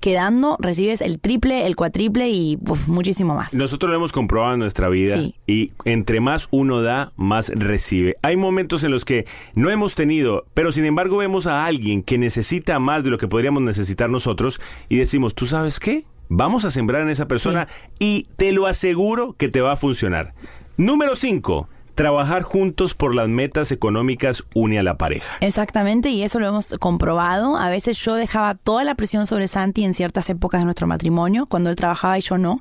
que 0.01 0.15
dando 0.15 0.57
recibes 0.61 1.01
el 1.01 1.19
triple, 1.21 1.67
el 1.67 1.75
cuatriple 1.77 2.29
y 2.31 2.59
muchísimo 2.87 3.35
más. 3.35 3.55
Nosotros 3.55 3.91
lo 3.91 3.97
hemos 3.97 4.13
comprobado 4.13 4.55
en 4.55 4.61
nuestra 4.61 4.89
vida 4.89 5.17
Sí. 5.17 5.35
y 5.47 5.71
entre 5.85 6.21
más 6.21 6.49
uno 6.51 6.83
da, 6.83 7.13
más 7.17 7.49
recibe. 7.55 8.15
Hay 8.23 8.37
momentos 8.37 8.85
en 8.85 8.91
los 8.91 9.05
que 9.05 9.27
no 9.55 9.71
hemos 9.71 9.95
tenido, 9.95 10.45
pero 10.55 10.71
sin 10.73 10.85
embargo 10.85 11.17
vemos 11.17 11.47
a 11.47 11.65
alguien 11.67 12.03
que 12.03 12.19
necesita 12.19 12.79
más 12.79 13.03
de 13.05 13.11
lo 13.11 13.19
que 13.19 13.29
podríamos 13.29 13.63
necesitar 13.63 14.11
nosotros 14.11 14.61
y 14.89 14.97
decimos, 14.99 15.35
¿tú 15.35 15.47
sabes 15.47 15.81
qué? 15.81 16.05
Vamos 16.29 16.65
a 16.65 16.71
sembrar 16.71 17.03
en 17.03 17.11
esa 17.11 17.29
persona 17.29 17.69
y 17.99 18.27
te 18.37 18.53
lo 18.53 18.67
aseguro 18.67 19.35
que 19.35 19.49
te 19.49 19.61
va 19.61 19.73
a 19.73 19.77
funcionar. 19.77 20.35
Número 20.77 21.15
5. 21.15 21.69
Trabajar 21.95 22.43
juntos 22.43 22.95
por 22.95 23.15
las 23.15 23.29
metas 23.29 23.71
económicas 23.71 24.43
une 24.55 24.81
a 24.81 24.83
la 24.83 24.99
pareja. 24.99 25.37
Exactamente, 25.41 26.11
y 26.11 26.25
eso 26.25 26.41
lo 26.41 26.49
hemos 26.49 26.75
comprobado. 26.81 27.57
A 27.57 27.69
veces 27.69 27.97
yo 27.99 28.17
dejaba 28.17 28.57
toda 28.57 28.83
la 28.83 28.97
presión 28.97 29.29
sobre 29.29 29.47
Santi 29.47 29.85
en 29.85 29.95
ciertas 29.95 30.29
épocas 30.31 30.61
de 30.61 30.65
nuestro 30.65 30.89
matrimonio, 30.89 31.47
cuando 31.47 31.71
él 31.71 31.77
trabajaba 31.77 32.19
y 32.19 32.23
yo 32.23 32.39
no. 32.39 32.59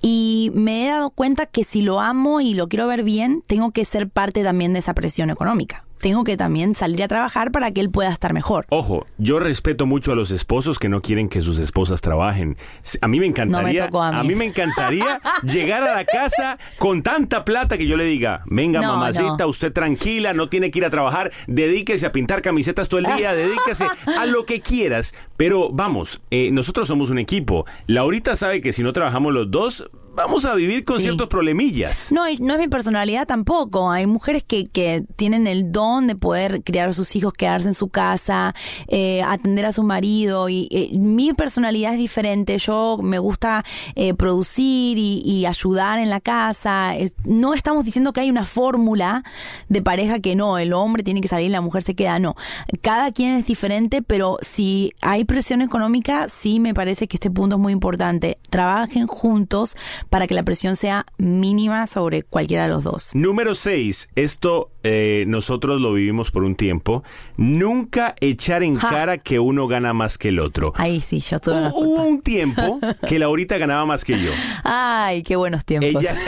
Y 0.00 0.52
me 0.54 0.84
he 0.84 0.90
dado 0.90 1.10
cuenta 1.10 1.46
que 1.46 1.64
si 1.64 1.82
lo 1.82 1.98
amo 1.98 2.40
y 2.40 2.54
lo 2.54 2.68
quiero 2.68 2.86
ver 2.86 3.02
bien, 3.02 3.42
tengo 3.44 3.72
que 3.72 3.84
ser 3.84 4.08
parte 4.08 4.44
también 4.44 4.72
de 4.72 4.78
esa 4.78 4.94
presión 4.94 5.28
económica. 5.28 5.84
Tengo 6.02 6.24
que 6.24 6.36
también 6.36 6.74
salir 6.74 7.00
a 7.04 7.06
trabajar 7.06 7.52
para 7.52 7.70
que 7.70 7.80
él 7.80 7.88
pueda 7.88 8.10
estar 8.10 8.32
mejor. 8.32 8.66
Ojo, 8.70 9.06
yo 9.18 9.38
respeto 9.38 9.86
mucho 9.86 10.10
a 10.10 10.16
los 10.16 10.32
esposos 10.32 10.80
que 10.80 10.88
no 10.88 11.00
quieren 11.00 11.28
que 11.28 11.42
sus 11.42 11.60
esposas 11.60 12.00
trabajen. 12.00 12.56
A 13.02 13.06
mí 13.06 13.20
me 13.20 13.26
encantaría, 13.26 13.88
a 13.88 14.22
mí. 14.24 14.34
me 14.34 14.46
encantaría 14.46 15.20
llegar 15.44 15.84
a 15.84 15.94
la 15.94 16.04
casa 16.04 16.58
con 16.78 17.04
tanta 17.04 17.44
plata 17.44 17.78
que 17.78 17.86
yo 17.86 17.96
le 17.96 18.02
diga, 18.04 18.42
venga 18.46 18.80
No, 18.80 18.94
mamacita, 18.94 19.44
no. 19.44 19.46
usted 19.46 19.72
tranquila, 19.72 20.32
no 20.32 20.48
tiene 20.48 20.72
que 20.72 20.80
ir 20.80 20.84
a 20.86 20.90
trabajar, 20.90 21.30
dedíquese 21.46 22.04
a 22.04 22.10
pintar 22.10 22.42
camisetas 22.42 22.88
todo 22.88 22.98
el 22.98 23.06
día, 23.16 23.32
dedíquese 23.36 23.86
a 24.18 24.26
lo 24.26 24.44
que 24.44 24.60
quieras. 24.60 25.14
Pero 25.36 25.70
vamos, 25.70 26.20
eh, 26.32 26.50
nosotros 26.52 26.88
somos 26.88 27.10
un 27.10 27.20
equipo. 27.20 27.64
Laurita 27.86 28.34
sabe 28.34 28.60
que 28.60 28.72
si 28.72 28.82
no 28.82 28.92
trabajamos 28.92 29.32
los 29.32 29.52
dos, 29.52 29.88
vamos 30.14 30.44
a 30.44 30.54
vivir 30.54 30.84
con 30.84 31.00
ciertos 31.00 31.28
problemillas. 31.28 32.12
No, 32.12 32.24
no 32.40 32.54
es 32.54 32.58
mi 32.58 32.68
personalidad 32.68 33.26
tampoco. 33.26 33.90
Hay 33.90 34.06
mujeres 34.06 34.44
que, 34.44 34.68
que 34.68 35.04
tienen 35.16 35.46
el 35.46 35.72
don 35.72 36.06
de 36.06 36.16
poder 36.16 36.62
criar 36.62 36.90
a 36.90 36.92
sus 36.92 37.16
hijos, 37.16 37.32
quedarse 37.32 37.68
en 37.68 37.74
su 37.74 37.88
casa, 37.88 38.54
eh, 38.88 39.22
atender 39.22 39.66
a 39.66 39.72
su 39.72 39.82
marido. 39.82 40.48
Y 40.48 40.68
eh, 40.70 40.90
mi 40.96 41.32
personalidad 41.32 41.92
es 41.92 41.98
diferente. 41.98 42.58
Yo 42.58 42.98
me 43.02 43.18
gusta 43.18 43.64
eh, 43.94 44.14
producir 44.14 44.98
y, 44.98 45.22
y 45.24 45.46
ayudar 45.46 45.98
en 45.98 46.10
la 46.10 46.20
casa. 46.20 46.94
No 47.24 47.54
estamos 47.54 47.84
diciendo 47.84 48.12
que 48.12 48.20
hay 48.20 48.30
una 48.30 48.44
fórmula 48.44 49.24
de 49.68 49.82
pareja 49.82 50.20
que 50.20 50.36
no, 50.36 50.58
el 50.58 50.72
hombre 50.72 51.02
tiene 51.02 51.20
que 51.20 51.28
salir 51.28 51.46
y 51.46 51.50
la 51.50 51.60
mujer 51.60 51.82
se 51.82 51.94
queda. 51.94 52.18
No. 52.18 52.36
Cada 52.82 53.12
quien 53.12 53.36
es 53.36 53.46
diferente, 53.46 54.02
pero 54.02 54.38
si 54.42 54.92
hay 55.00 55.24
presión 55.24 55.62
económica, 55.62 56.28
sí 56.28 56.60
me 56.60 56.74
parece 56.74 57.08
que 57.08 57.16
este 57.16 57.30
punto 57.30 57.56
es 57.56 57.62
muy 57.62 57.72
importante. 57.72 58.38
Trabajen 58.50 59.06
juntos 59.06 59.76
para 60.10 60.26
que 60.26 60.34
la 60.34 60.42
presión 60.42 60.76
sea 60.76 61.06
mínima 61.18 61.86
sobre 61.86 62.22
cualquiera 62.22 62.64
de 62.64 62.70
los 62.70 62.84
dos. 62.84 63.10
Número 63.14 63.54
6. 63.54 64.10
Esto 64.14 64.70
eh, 64.82 65.24
nosotros 65.28 65.80
lo 65.80 65.92
vivimos 65.92 66.30
por 66.30 66.44
un 66.44 66.54
tiempo. 66.54 67.02
Nunca 67.36 68.14
echar 68.20 68.62
en 68.62 68.76
Ja. 68.76 68.90
cara 68.90 69.18
que 69.18 69.38
uno 69.38 69.66
gana 69.68 69.92
más 69.92 70.18
que 70.18 70.28
el 70.28 70.38
otro. 70.40 70.72
Ahí 70.76 71.00
sí, 71.00 71.20
yo 71.20 71.36
estuve 71.36 71.54
Hubo 71.74 72.04
un 72.04 72.20
tiempo 72.20 72.78
que 73.08 73.18
Laurita 73.18 73.58
ganaba 73.58 73.86
más 73.86 74.04
que 74.04 74.18
yo. 74.20 74.30
Ay, 74.64 75.22
qué 75.22 75.36
buenos 75.36 75.64
tiempos. 75.64 76.02
Ella. 76.02 76.16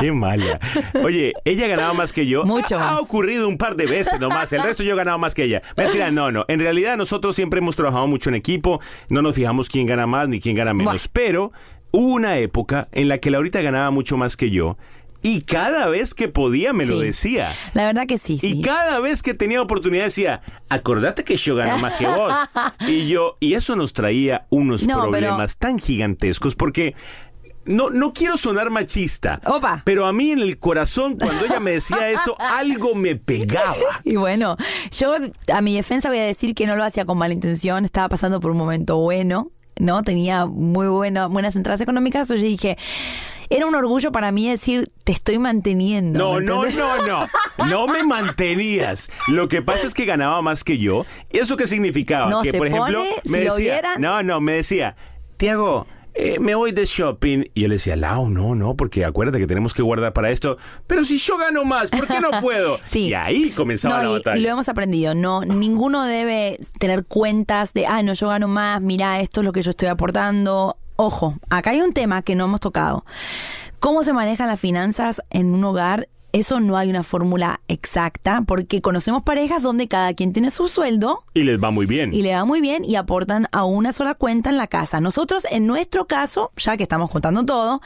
Qué 0.00 0.12
mala. 0.12 0.58
Oye, 1.04 1.32
ella 1.44 1.68
ganaba 1.68 1.94
más 1.94 2.12
que 2.12 2.26
yo. 2.26 2.44
Mucho 2.44 2.76
ha, 2.76 2.80
más. 2.80 2.92
ha 2.92 3.00
ocurrido 3.00 3.48
un 3.48 3.56
par 3.56 3.76
de 3.76 3.86
veces 3.86 4.20
nomás. 4.20 4.52
El 4.52 4.62
resto 4.62 4.82
yo 4.82 4.94
ganaba 4.94 5.16
más 5.16 5.34
que 5.34 5.44
ella. 5.44 5.62
Mentira, 5.76 6.10
no, 6.10 6.30
no. 6.30 6.44
En 6.48 6.60
realidad 6.60 6.96
nosotros 6.98 7.34
siempre 7.34 7.58
hemos 7.58 7.76
trabajado 7.76 8.06
mucho 8.06 8.28
en 8.28 8.34
equipo. 8.34 8.80
No 9.08 9.22
nos 9.22 9.34
fijamos 9.34 9.68
quién 9.70 9.86
gana 9.86 10.06
más 10.06 10.28
ni 10.28 10.40
quién 10.40 10.54
gana 10.54 10.74
menos. 10.74 11.08
Pero 11.08 11.52
hubo 11.92 12.12
una 12.14 12.38
época 12.38 12.88
en 12.92 13.08
la 13.08 13.18
que 13.18 13.30
Laurita 13.30 13.60
ganaba 13.62 13.90
mucho 13.90 14.16
más 14.16 14.36
que 14.36 14.50
yo. 14.50 14.76
Y 15.22 15.40
cada 15.40 15.86
vez 15.86 16.14
que 16.14 16.28
podía 16.28 16.72
me 16.72 16.86
lo 16.86 17.00
decía. 17.00 17.52
La 17.74 17.84
verdad 17.84 18.06
que 18.06 18.16
sí, 18.16 18.38
sí. 18.38 18.58
Y 18.58 18.60
cada 18.62 19.00
vez 19.00 19.22
que 19.22 19.34
tenía 19.34 19.60
oportunidad 19.60 20.04
decía, 20.04 20.40
acordate 20.68 21.24
que 21.24 21.36
yo 21.36 21.56
gano 21.56 21.78
más 21.78 21.94
que 21.94 22.06
vos. 22.06 22.32
y 22.86 23.08
yo, 23.08 23.36
y 23.40 23.54
eso 23.54 23.74
nos 23.74 23.92
traía 23.92 24.46
unos 24.50 24.84
No, 24.84 24.98
pero- 24.98 25.10
problemas 25.10 25.56
tan 25.56 25.80
gigantescos 25.80 26.54
porque 26.54 26.94
no, 27.64 27.90
no 27.90 28.12
quiero 28.12 28.36
sonar 28.36 28.70
machista. 28.70 29.40
Opa. 29.46 29.82
Pero 29.84 30.06
a 30.06 30.12
mí 30.12 30.30
en 30.30 30.38
el 30.38 30.58
corazón, 30.58 31.16
cuando 31.16 31.44
ella 31.44 31.58
me 31.58 31.72
decía 31.72 32.08
eso, 32.10 32.36
algo 32.38 32.94
me 32.94 33.16
pegaba. 33.16 33.74
Y 34.04 34.14
bueno, 34.14 34.56
yo 34.92 35.16
a 35.52 35.60
mi 35.60 35.74
defensa 35.74 36.08
voy 36.08 36.18
a 36.18 36.24
decir 36.24 36.54
que 36.54 36.66
no 36.68 36.76
lo 36.76 36.84
hacía 36.84 37.04
con 37.04 37.18
mala 37.18 37.34
intención, 37.34 37.84
estaba 37.84 38.08
pasando 38.08 38.38
por 38.38 38.52
un 38.52 38.58
momento 38.58 38.98
bueno, 38.98 39.50
¿no? 39.78 40.02
Tenía 40.02 40.46
muy 40.46 40.88
buena, 40.88 41.26
buenas 41.26 41.56
entradas 41.56 41.80
económicas, 41.80 42.28
yo 42.28 42.36
dije, 42.36 42.76
era 43.50 43.66
un 43.66 43.74
orgullo 43.74 44.12
para 44.12 44.32
mí 44.32 44.48
decir, 44.48 44.88
te 45.04 45.12
estoy 45.12 45.38
manteniendo. 45.38 46.18
No, 46.18 46.40
¿me 46.40 46.46
no, 46.46 46.64
no, 46.64 47.06
no. 47.06 47.28
No 47.68 47.86
me 47.86 48.02
mantenías. 48.02 49.08
Lo 49.28 49.48
que 49.48 49.62
pasa 49.62 49.86
es 49.86 49.94
que 49.94 50.04
ganaba 50.04 50.42
más 50.42 50.64
que 50.64 50.78
yo. 50.78 51.06
¿Eso 51.30 51.56
qué 51.56 51.66
significaba? 51.66 52.28
No, 52.28 52.42
que, 52.42 52.52
se 52.52 52.58
por 52.58 52.66
ejemplo, 52.66 52.98
pone, 52.98 53.10
me 53.24 53.38
si 53.38 53.44
lo 53.44 53.56
decía, 53.56 53.82
no, 53.98 54.22
no, 54.22 54.40
me 54.40 54.52
decía, 54.52 54.96
Tiago, 55.36 55.86
eh, 56.18 56.38
me 56.40 56.54
voy 56.54 56.72
de 56.72 56.84
shopping. 56.86 57.44
Y 57.54 57.62
yo 57.62 57.68
le 57.68 57.74
decía, 57.74 57.96
Lau, 57.96 58.30
no, 58.30 58.54
no, 58.54 58.74
porque 58.76 59.04
acuérdate 59.04 59.38
que 59.38 59.46
tenemos 59.46 59.74
que 59.74 59.82
guardar 59.82 60.12
para 60.12 60.30
esto. 60.30 60.56
Pero 60.86 61.04
si 61.04 61.18
yo 61.18 61.36
gano 61.38 61.64
más, 61.64 61.90
¿por 61.90 62.06
qué 62.06 62.20
no 62.20 62.30
puedo? 62.40 62.78
Sí. 62.86 63.08
Y 63.08 63.14
ahí 63.14 63.50
comenzaba 63.50 63.96
No, 63.96 64.02
la 64.02 64.08
y- 64.10 64.12
batalla. 64.18 64.36
Y, 64.38 64.40
lo 64.42 64.48
hemos 64.48 64.68
aprendido. 64.68 65.14
No, 65.14 65.44
ninguno 65.44 66.04
debe 66.04 66.58
tener 66.78 67.04
cuentas 67.04 67.72
de, 67.74 67.86
ah, 67.86 68.02
no, 68.02 68.12
yo 68.14 68.28
gano 68.28 68.48
más, 68.48 68.80
mira, 68.80 69.20
esto 69.20 69.40
es 69.40 69.44
lo 69.44 69.52
que 69.52 69.62
yo 69.62 69.70
estoy 69.70 69.88
aportando. 69.88 70.76
Ojo, 70.96 71.34
acá 71.50 71.70
hay 71.70 71.80
un 71.82 71.92
tema 71.92 72.22
que 72.22 72.34
no 72.34 72.44
hemos 72.46 72.60
tocado. 72.60 73.04
¿Cómo 73.80 74.02
se 74.02 74.12
manejan 74.14 74.48
las 74.48 74.58
finanzas 74.58 75.20
en 75.30 75.52
un 75.52 75.62
hogar? 75.64 76.08
Eso 76.36 76.60
no 76.60 76.76
hay 76.76 76.90
una 76.90 77.02
fórmula 77.02 77.62
exacta, 77.66 78.42
porque 78.46 78.82
conocemos 78.82 79.22
parejas 79.22 79.62
donde 79.62 79.88
cada 79.88 80.12
quien 80.12 80.34
tiene 80.34 80.50
su 80.50 80.68
sueldo 80.68 81.24
Y 81.32 81.44
les 81.44 81.58
va 81.58 81.70
muy 81.70 81.86
bien. 81.86 82.12
y 82.12 82.20
le 82.20 82.34
va 82.34 82.44
muy 82.44 82.60
bien 82.60 82.84
y 82.84 82.96
aportan 82.96 83.46
a 83.52 83.64
una 83.64 83.90
sola 83.94 84.12
cuenta 84.12 84.50
en 84.50 84.58
la 84.58 84.66
casa. 84.66 85.00
Nosotros, 85.00 85.46
en 85.50 85.66
nuestro 85.66 86.06
caso, 86.06 86.52
ya 86.58 86.76
que 86.76 86.82
estamos 86.82 87.08
contando 87.08 87.46
todo, 87.46 87.80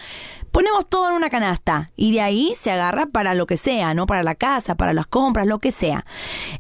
ponemos 0.53 0.89
todo 0.89 1.09
en 1.09 1.15
una 1.15 1.31
canasta 1.31 1.87
y 1.97 2.13
de 2.13 2.21
ahí 2.21 2.53
se 2.57 2.71
agarra 2.71 3.07
para 3.07 3.35
lo 3.35 3.47
que 3.47 3.57
sea, 3.57 3.95
¿no? 3.95 4.07
Para 4.07 4.23
la 4.23 4.35
casa, 4.35 4.77
para 4.77 4.93
las 4.93 5.07
compras, 5.07 5.47
lo 5.47 5.59
que 5.59 5.73
sea. 5.73 6.05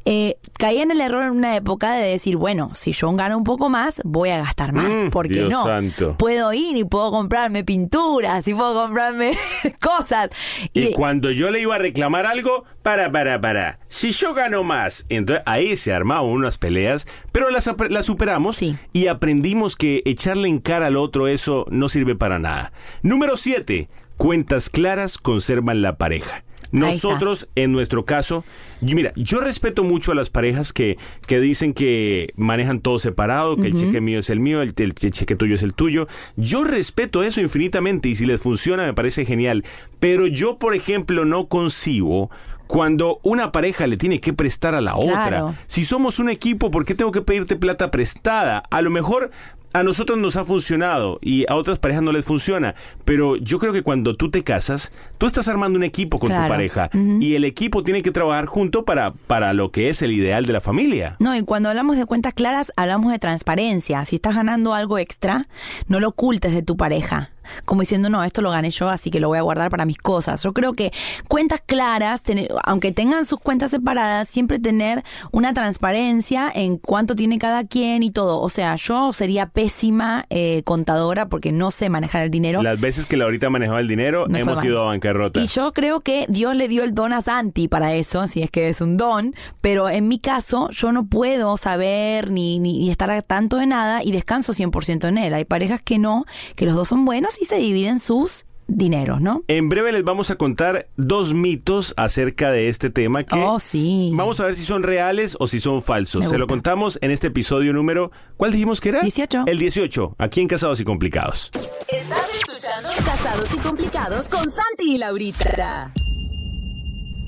Eh, 0.04 0.36
caí 0.58 0.78
en 0.78 0.90
el 0.90 1.00
error 1.00 1.24
en 1.24 1.30
una 1.32 1.56
época 1.56 1.92
de 1.92 2.06
decir, 2.08 2.36
bueno, 2.36 2.72
si 2.74 2.92
yo 2.92 3.10
gano 3.12 3.36
un 3.36 3.44
poco 3.44 3.68
más, 3.68 4.00
voy 4.04 4.30
a 4.30 4.38
gastar 4.38 4.72
más. 4.72 4.88
Mm, 5.06 5.10
porque 5.10 5.34
Dios 5.34 5.50
no? 5.50 5.64
santo. 5.64 6.16
Puedo 6.18 6.52
ir 6.52 6.76
y 6.76 6.84
puedo 6.84 7.10
comprarme 7.10 7.64
pinturas 7.64 8.46
y 8.46 8.54
puedo 8.54 8.74
comprarme 8.82 9.32
cosas. 9.80 10.30
Y 10.72 10.92
cuando 10.92 11.30
yo 11.30 11.50
le 11.50 11.60
iba 11.60 11.74
a 11.74 11.78
reclamar 11.78 12.26
algo, 12.26 12.64
para, 12.82 13.10
para, 13.10 13.40
para. 13.40 13.78
Si 13.88 14.12
yo 14.12 14.34
gano 14.34 14.62
más, 14.62 15.04
entonces 15.08 15.42
ahí 15.46 15.76
se 15.76 15.92
armaban 15.92 16.26
unas 16.26 16.58
peleas, 16.58 17.06
pero 17.32 17.50
las, 17.50 17.68
las 17.90 18.06
superamos 18.06 18.56
Sí. 18.56 18.76
y 18.92 19.06
aprendimos 19.08 19.76
que 19.76 20.02
echarle 20.04 20.48
en 20.48 20.60
cara 20.60 20.86
al 20.86 20.96
otro 20.96 21.28
eso 21.28 21.66
no 21.70 21.88
sirve 21.88 22.14
para 22.14 22.38
nada. 22.38 22.72
Número 23.02 23.36
7. 23.36 23.79
Cuentas 24.20 24.68
claras 24.68 25.16
conservan 25.16 25.80
la 25.80 25.96
pareja. 25.96 26.44
Nosotros, 26.72 27.48
en 27.54 27.72
nuestro 27.72 28.04
caso, 28.04 28.44
mira, 28.82 29.14
yo 29.16 29.40
respeto 29.40 29.82
mucho 29.82 30.12
a 30.12 30.14
las 30.14 30.28
parejas 30.28 30.74
que, 30.74 30.98
que 31.26 31.40
dicen 31.40 31.72
que 31.72 32.30
manejan 32.36 32.80
todo 32.80 32.98
separado, 32.98 33.56
que 33.56 33.68
el 33.68 33.74
cheque 33.80 34.02
mío 34.02 34.18
es 34.18 34.28
el 34.28 34.38
mío, 34.38 34.60
el, 34.60 34.74
el 34.76 34.94
cheque 34.94 35.36
tuyo 35.36 35.54
es 35.54 35.62
el 35.62 35.72
tuyo. 35.72 36.06
Yo 36.36 36.64
respeto 36.64 37.22
eso 37.22 37.40
infinitamente 37.40 38.10
y 38.10 38.14
si 38.14 38.26
les 38.26 38.42
funciona 38.42 38.84
me 38.84 38.92
parece 38.92 39.24
genial. 39.24 39.64
Pero 40.00 40.26
yo, 40.26 40.58
por 40.58 40.74
ejemplo, 40.74 41.24
no 41.24 41.46
concibo 41.46 42.30
cuando 42.70 43.18
una 43.22 43.52
pareja 43.52 43.86
le 43.86 43.96
tiene 43.96 44.20
que 44.20 44.32
prestar 44.32 44.74
a 44.74 44.80
la 44.80 44.92
Claro. 44.92 45.46
otra. 45.48 45.60
Si 45.66 45.84
somos 45.84 46.18
un 46.18 46.30
equipo, 46.30 46.70
¿por 46.70 46.84
qué 46.84 46.94
tengo 46.94 47.10
que 47.12 47.20
pedirte 47.22 47.56
plata 47.56 47.90
prestada? 47.90 48.62
A 48.70 48.80
lo 48.82 48.90
mejor 48.90 49.30
a 49.72 49.82
nosotros 49.84 50.18
nos 50.18 50.34
ha 50.36 50.44
funcionado 50.44 51.18
y 51.22 51.44
a 51.48 51.54
otras 51.54 51.78
parejas 51.78 52.02
no 52.02 52.10
les 52.10 52.24
funciona, 52.24 52.74
pero 53.04 53.36
yo 53.36 53.60
creo 53.60 53.72
que 53.72 53.82
cuando 53.84 54.16
tú 54.16 54.28
te 54.28 54.42
casas, 54.42 54.90
tú 55.16 55.26
estás 55.26 55.46
armando 55.46 55.76
un 55.76 55.84
equipo 55.84 56.18
con 56.18 56.30
tu 56.30 56.48
pareja 56.48 56.90
y 56.92 57.34
el 57.36 57.44
equipo 57.44 57.84
tiene 57.84 58.02
que 58.02 58.10
trabajar 58.10 58.46
junto 58.46 58.84
para, 58.84 59.12
para 59.12 59.52
lo 59.52 59.70
que 59.70 59.88
es 59.88 60.02
el 60.02 60.10
ideal 60.10 60.44
de 60.44 60.52
la 60.54 60.60
familia. 60.60 61.14
No, 61.20 61.36
y 61.36 61.42
cuando 61.42 61.68
hablamos 61.68 61.96
de 61.96 62.06
cuentas 62.06 62.34
claras, 62.34 62.72
hablamos 62.76 63.12
de 63.12 63.18
transparencia. 63.20 64.04
Si 64.06 64.16
estás 64.16 64.34
ganando 64.34 64.74
algo 64.74 64.98
extra, 64.98 65.46
no 65.86 66.00
lo 66.00 66.08
ocultes 66.08 66.52
de 66.52 66.62
tu 66.62 66.76
pareja. 66.76 67.30
Como 67.64 67.80
diciendo, 67.82 68.08
no, 68.10 68.22
esto 68.24 68.42
lo 68.42 68.50
gané 68.50 68.70
yo, 68.70 68.88
así 68.88 69.10
que 69.10 69.20
lo 69.20 69.28
voy 69.28 69.38
a 69.38 69.42
guardar 69.42 69.70
para 69.70 69.84
mis 69.84 69.98
cosas. 69.98 70.42
Yo 70.42 70.52
creo 70.52 70.72
que 70.72 70.92
cuentas 71.28 71.62
claras, 71.64 72.22
tener- 72.22 72.52
aunque 72.64 72.92
tengan 72.92 73.26
sus 73.26 73.40
cuentas 73.40 73.70
separadas, 73.70 74.28
siempre 74.28 74.58
tener 74.58 75.02
una 75.32 75.52
transparencia 75.54 76.50
en 76.54 76.76
cuánto 76.76 77.16
tiene 77.16 77.38
cada 77.38 77.64
quien 77.64 78.02
y 78.02 78.10
todo. 78.10 78.40
O 78.40 78.48
sea, 78.48 78.76
yo 78.76 79.12
sería 79.12 79.46
pésima 79.46 80.24
eh, 80.30 80.62
contadora 80.64 81.28
porque 81.28 81.52
no 81.52 81.70
sé 81.70 81.88
manejar 81.88 82.22
el 82.22 82.30
dinero. 82.30 82.62
Las 82.62 82.80
veces 82.80 83.06
que 83.06 83.16
Laurita 83.16 83.50
manejaba 83.50 83.80
el 83.80 83.88
dinero, 83.88 84.26
hemos 84.38 84.64
ido 84.64 84.82
a 84.82 84.86
bancarrota. 84.86 85.40
Y 85.40 85.46
yo 85.46 85.72
creo 85.72 86.00
que 86.00 86.26
Dios 86.28 86.54
le 86.54 86.68
dio 86.68 86.84
el 86.84 86.94
don 86.94 87.12
a 87.12 87.22
Santi 87.22 87.68
para 87.68 87.94
eso, 87.94 88.26
si 88.26 88.42
es 88.42 88.50
que 88.50 88.68
es 88.68 88.80
un 88.80 88.96
don, 88.96 89.34
pero 89.60 89.88
en 89.88 90.06
mi 90.08 90.18
caso 90.18 90.68
yo 90.70 90.92
no 90.92 91.06
puedo 91.06 91.56
saber 91.56 92.30
ni, 92.30 92.58
ni, 92.58 92.78
ni 92.78 92.90
estar 92.90 93.10
tanto 93.22 93.56
de 93.56 93.66
nada 93.66 94.04
y 94.04 94.12
descanso 94.12 94.52
100% 94.52 95.08
en 95.08 95.18
él. 95.18 95.34
Hay 95.34 95.44
parejas 95.44 95.80
que 95.82 95.98
no, 95.98 96.24
que 96.56 96.66
los 96.66 96.74
dos 96.74 96.88
son 96.88 97.04
buenos 97.04 97.39
y 97.40 97.44
se 97.46 97.56
dividen 97.58 97.98
sus 97.98 98.44
dineros, 98.72 99.20
¿no? 99.20 99.42
En 99.48 99.68
breve 99.68 99.90
les 99.90 100.04
vamos 100.04 100.30
a 100.30 100.36
contar 100.36 100.88
dos 100.96 101.34
mitos 101.34 101.92
acerca 101.96 102.52
de 102.52 102.68
este 102.68 102.88
tema 102.88 103.24
que 103.24 103.34
Oh, 103.36 103.58
sí. 103.58 104.12
vamos 104.14 104.38
a 104.38 104.44
ver 104.44 104.54
si 104.54 104.64
son 104.64 104.84
reales 104.84 105.36
o 105.40 105.48
si 105.48 105.58
son 105.60 105.82
falsos. 105.82 106.28
Se 106.28 106.38
lo 106.38 106.46
contamos 106.46 106.96
en 107.02 107.10
este 107.10 107.26
episodio 107.28 107.72
número, 107.72 108.12
¿cuál 108.36 108.52
dijimos 108.52 108.80
que 108.80 108.90
era? 108.90 109.00
18. 109.00 109.44
El 109.46 109.58
18, 109.58 110.14
aquí 110.18 110.40
en 110.40 110.46
Casados 110.46 110.80
y 110.80 110.84
Complicados. 110.84 111.50
Estás 111.88 112.30
escuchando 112.34 112.90
Casados 113.04 113.52
y 113.54 113.58
Complicados 113.58 114.28
con 114.30 114.44
Santi 114.50 114.94
y 114.94 114.98
Laurita. 114.98 115.92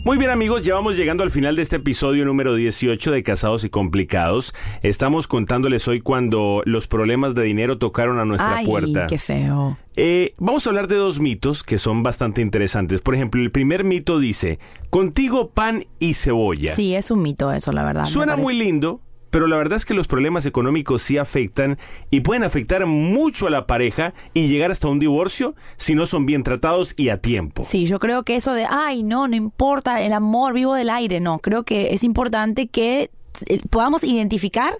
Muy 0.05 0.19
bien 0.19 0.31
amigos, 0.31 0.65
ya 0.65 0.75
vamos 0.75 0.97
llegando 0.97 1.23
al 1.23 1.31
final 1.31 1.55
de 1.55 1.62
este 1.62 1.77
episodio 1.77 2.25
número 2.25 2.57
18 2.57 3.12
de 3.12 3.23
Casados 3.23 3.62
y 3.62 3.71
Complicados. 3.71 4.53
Estamos 4.83 5.29
contándoles 5.29 5.87
hoy 5.87 6.01
cuando 6.01 6.61
los 6.65 6.88
problemas 6.88 7.37
de 7.37 7.45
dinero 7.45 7.79
tocaron 7.79 8.19
a 8.19 8.25
nuestra 8.25 8.57
Ay, 8.57 8.67
puerta. 8.67 9.07
qué 9.07 9.19
feo. 9.19 9.79
Eh, 9.95 10.35
vamos 10.38 10.67
a 10.67 10.71
hablar 10.71 10.88
de 10.88 10.97
dos 10.97 11.21
mitos 11.21 11.62
que 11.62 11.79
son 11.79 12.03
bastante 12.03 12.43
interesantes. 12.43 13.01
Por 13.01 13.15
ejemplo, 13.15 13.41
el 13.41 13.53
primer 13.53 13.85
mito 13.85 14.19
dice, 14.19 14.59
contigo 14.91 15.51
pan 15.51 15.87
y 16.01 16.15
cebolla. 16.15 16.75
Sí, 16.75 16.97
es 16.97 17.12
un 17.12 17.23
mito 17.23 17.53
eso, 17.53 17.71
la 17.71 17.85
verdad. 17.85 18.07
Suena 18.07 18.35
muy 18.35 18.57
lindo, 18.59 19.01
pero 19.33 19.47
la 19.47 19.57
verdad 19.57 19.79
es 19.79 19.87
que 19.87 19.95
los 19.95 20.07
problemas 20.07 20.45
económicos 20.45 21.03
sí 21.03 21.16
afectan 21.16 21.79
y 22.11 22.21
pueden 22.21 22.45
afectar 22.45 22.85
mucho 22.85 23.47
a 23.47 23.51
la 23.51 23.66
pareja 23.66 24.12
y 24.35 24.47
llegar 24.47 24.71
hasta 24.71 24.88
un 24.88 24.99
divorcio 24.99 25.55
si 25.79 25.95
no 25.95 26.05
son 26.05 26.27
bien 26.27 26.42
tratados 26.42 26.92
y 26.99 27.09
a 27.09 27.16
tiempo. 27.16 27.64
Sí, 27.64 27.87
yo 27.87 27.99
creo 27.99 28.25
que 28.25 28.37
eso 28.37 28.53
de, 28.53 28.66
ay, 28.68 29.03
no, 29.03 29.27
no 29.29 29.35
importa, 29.35 30.03
el 30.03 30.12
amor 30.12 30.53
vivo 30.53 30.75
del 30.75 30.90
aire, 30.90 31.18
no, 31.18 31.38
creo 31.38 31.64
que 31.64 31.95
es 31.95 32.05
importante 32.05 32.66
que 32.66 33.11
eh, 33.47 33.61
podamos 33.71 34.05
identificar 34.05 34.75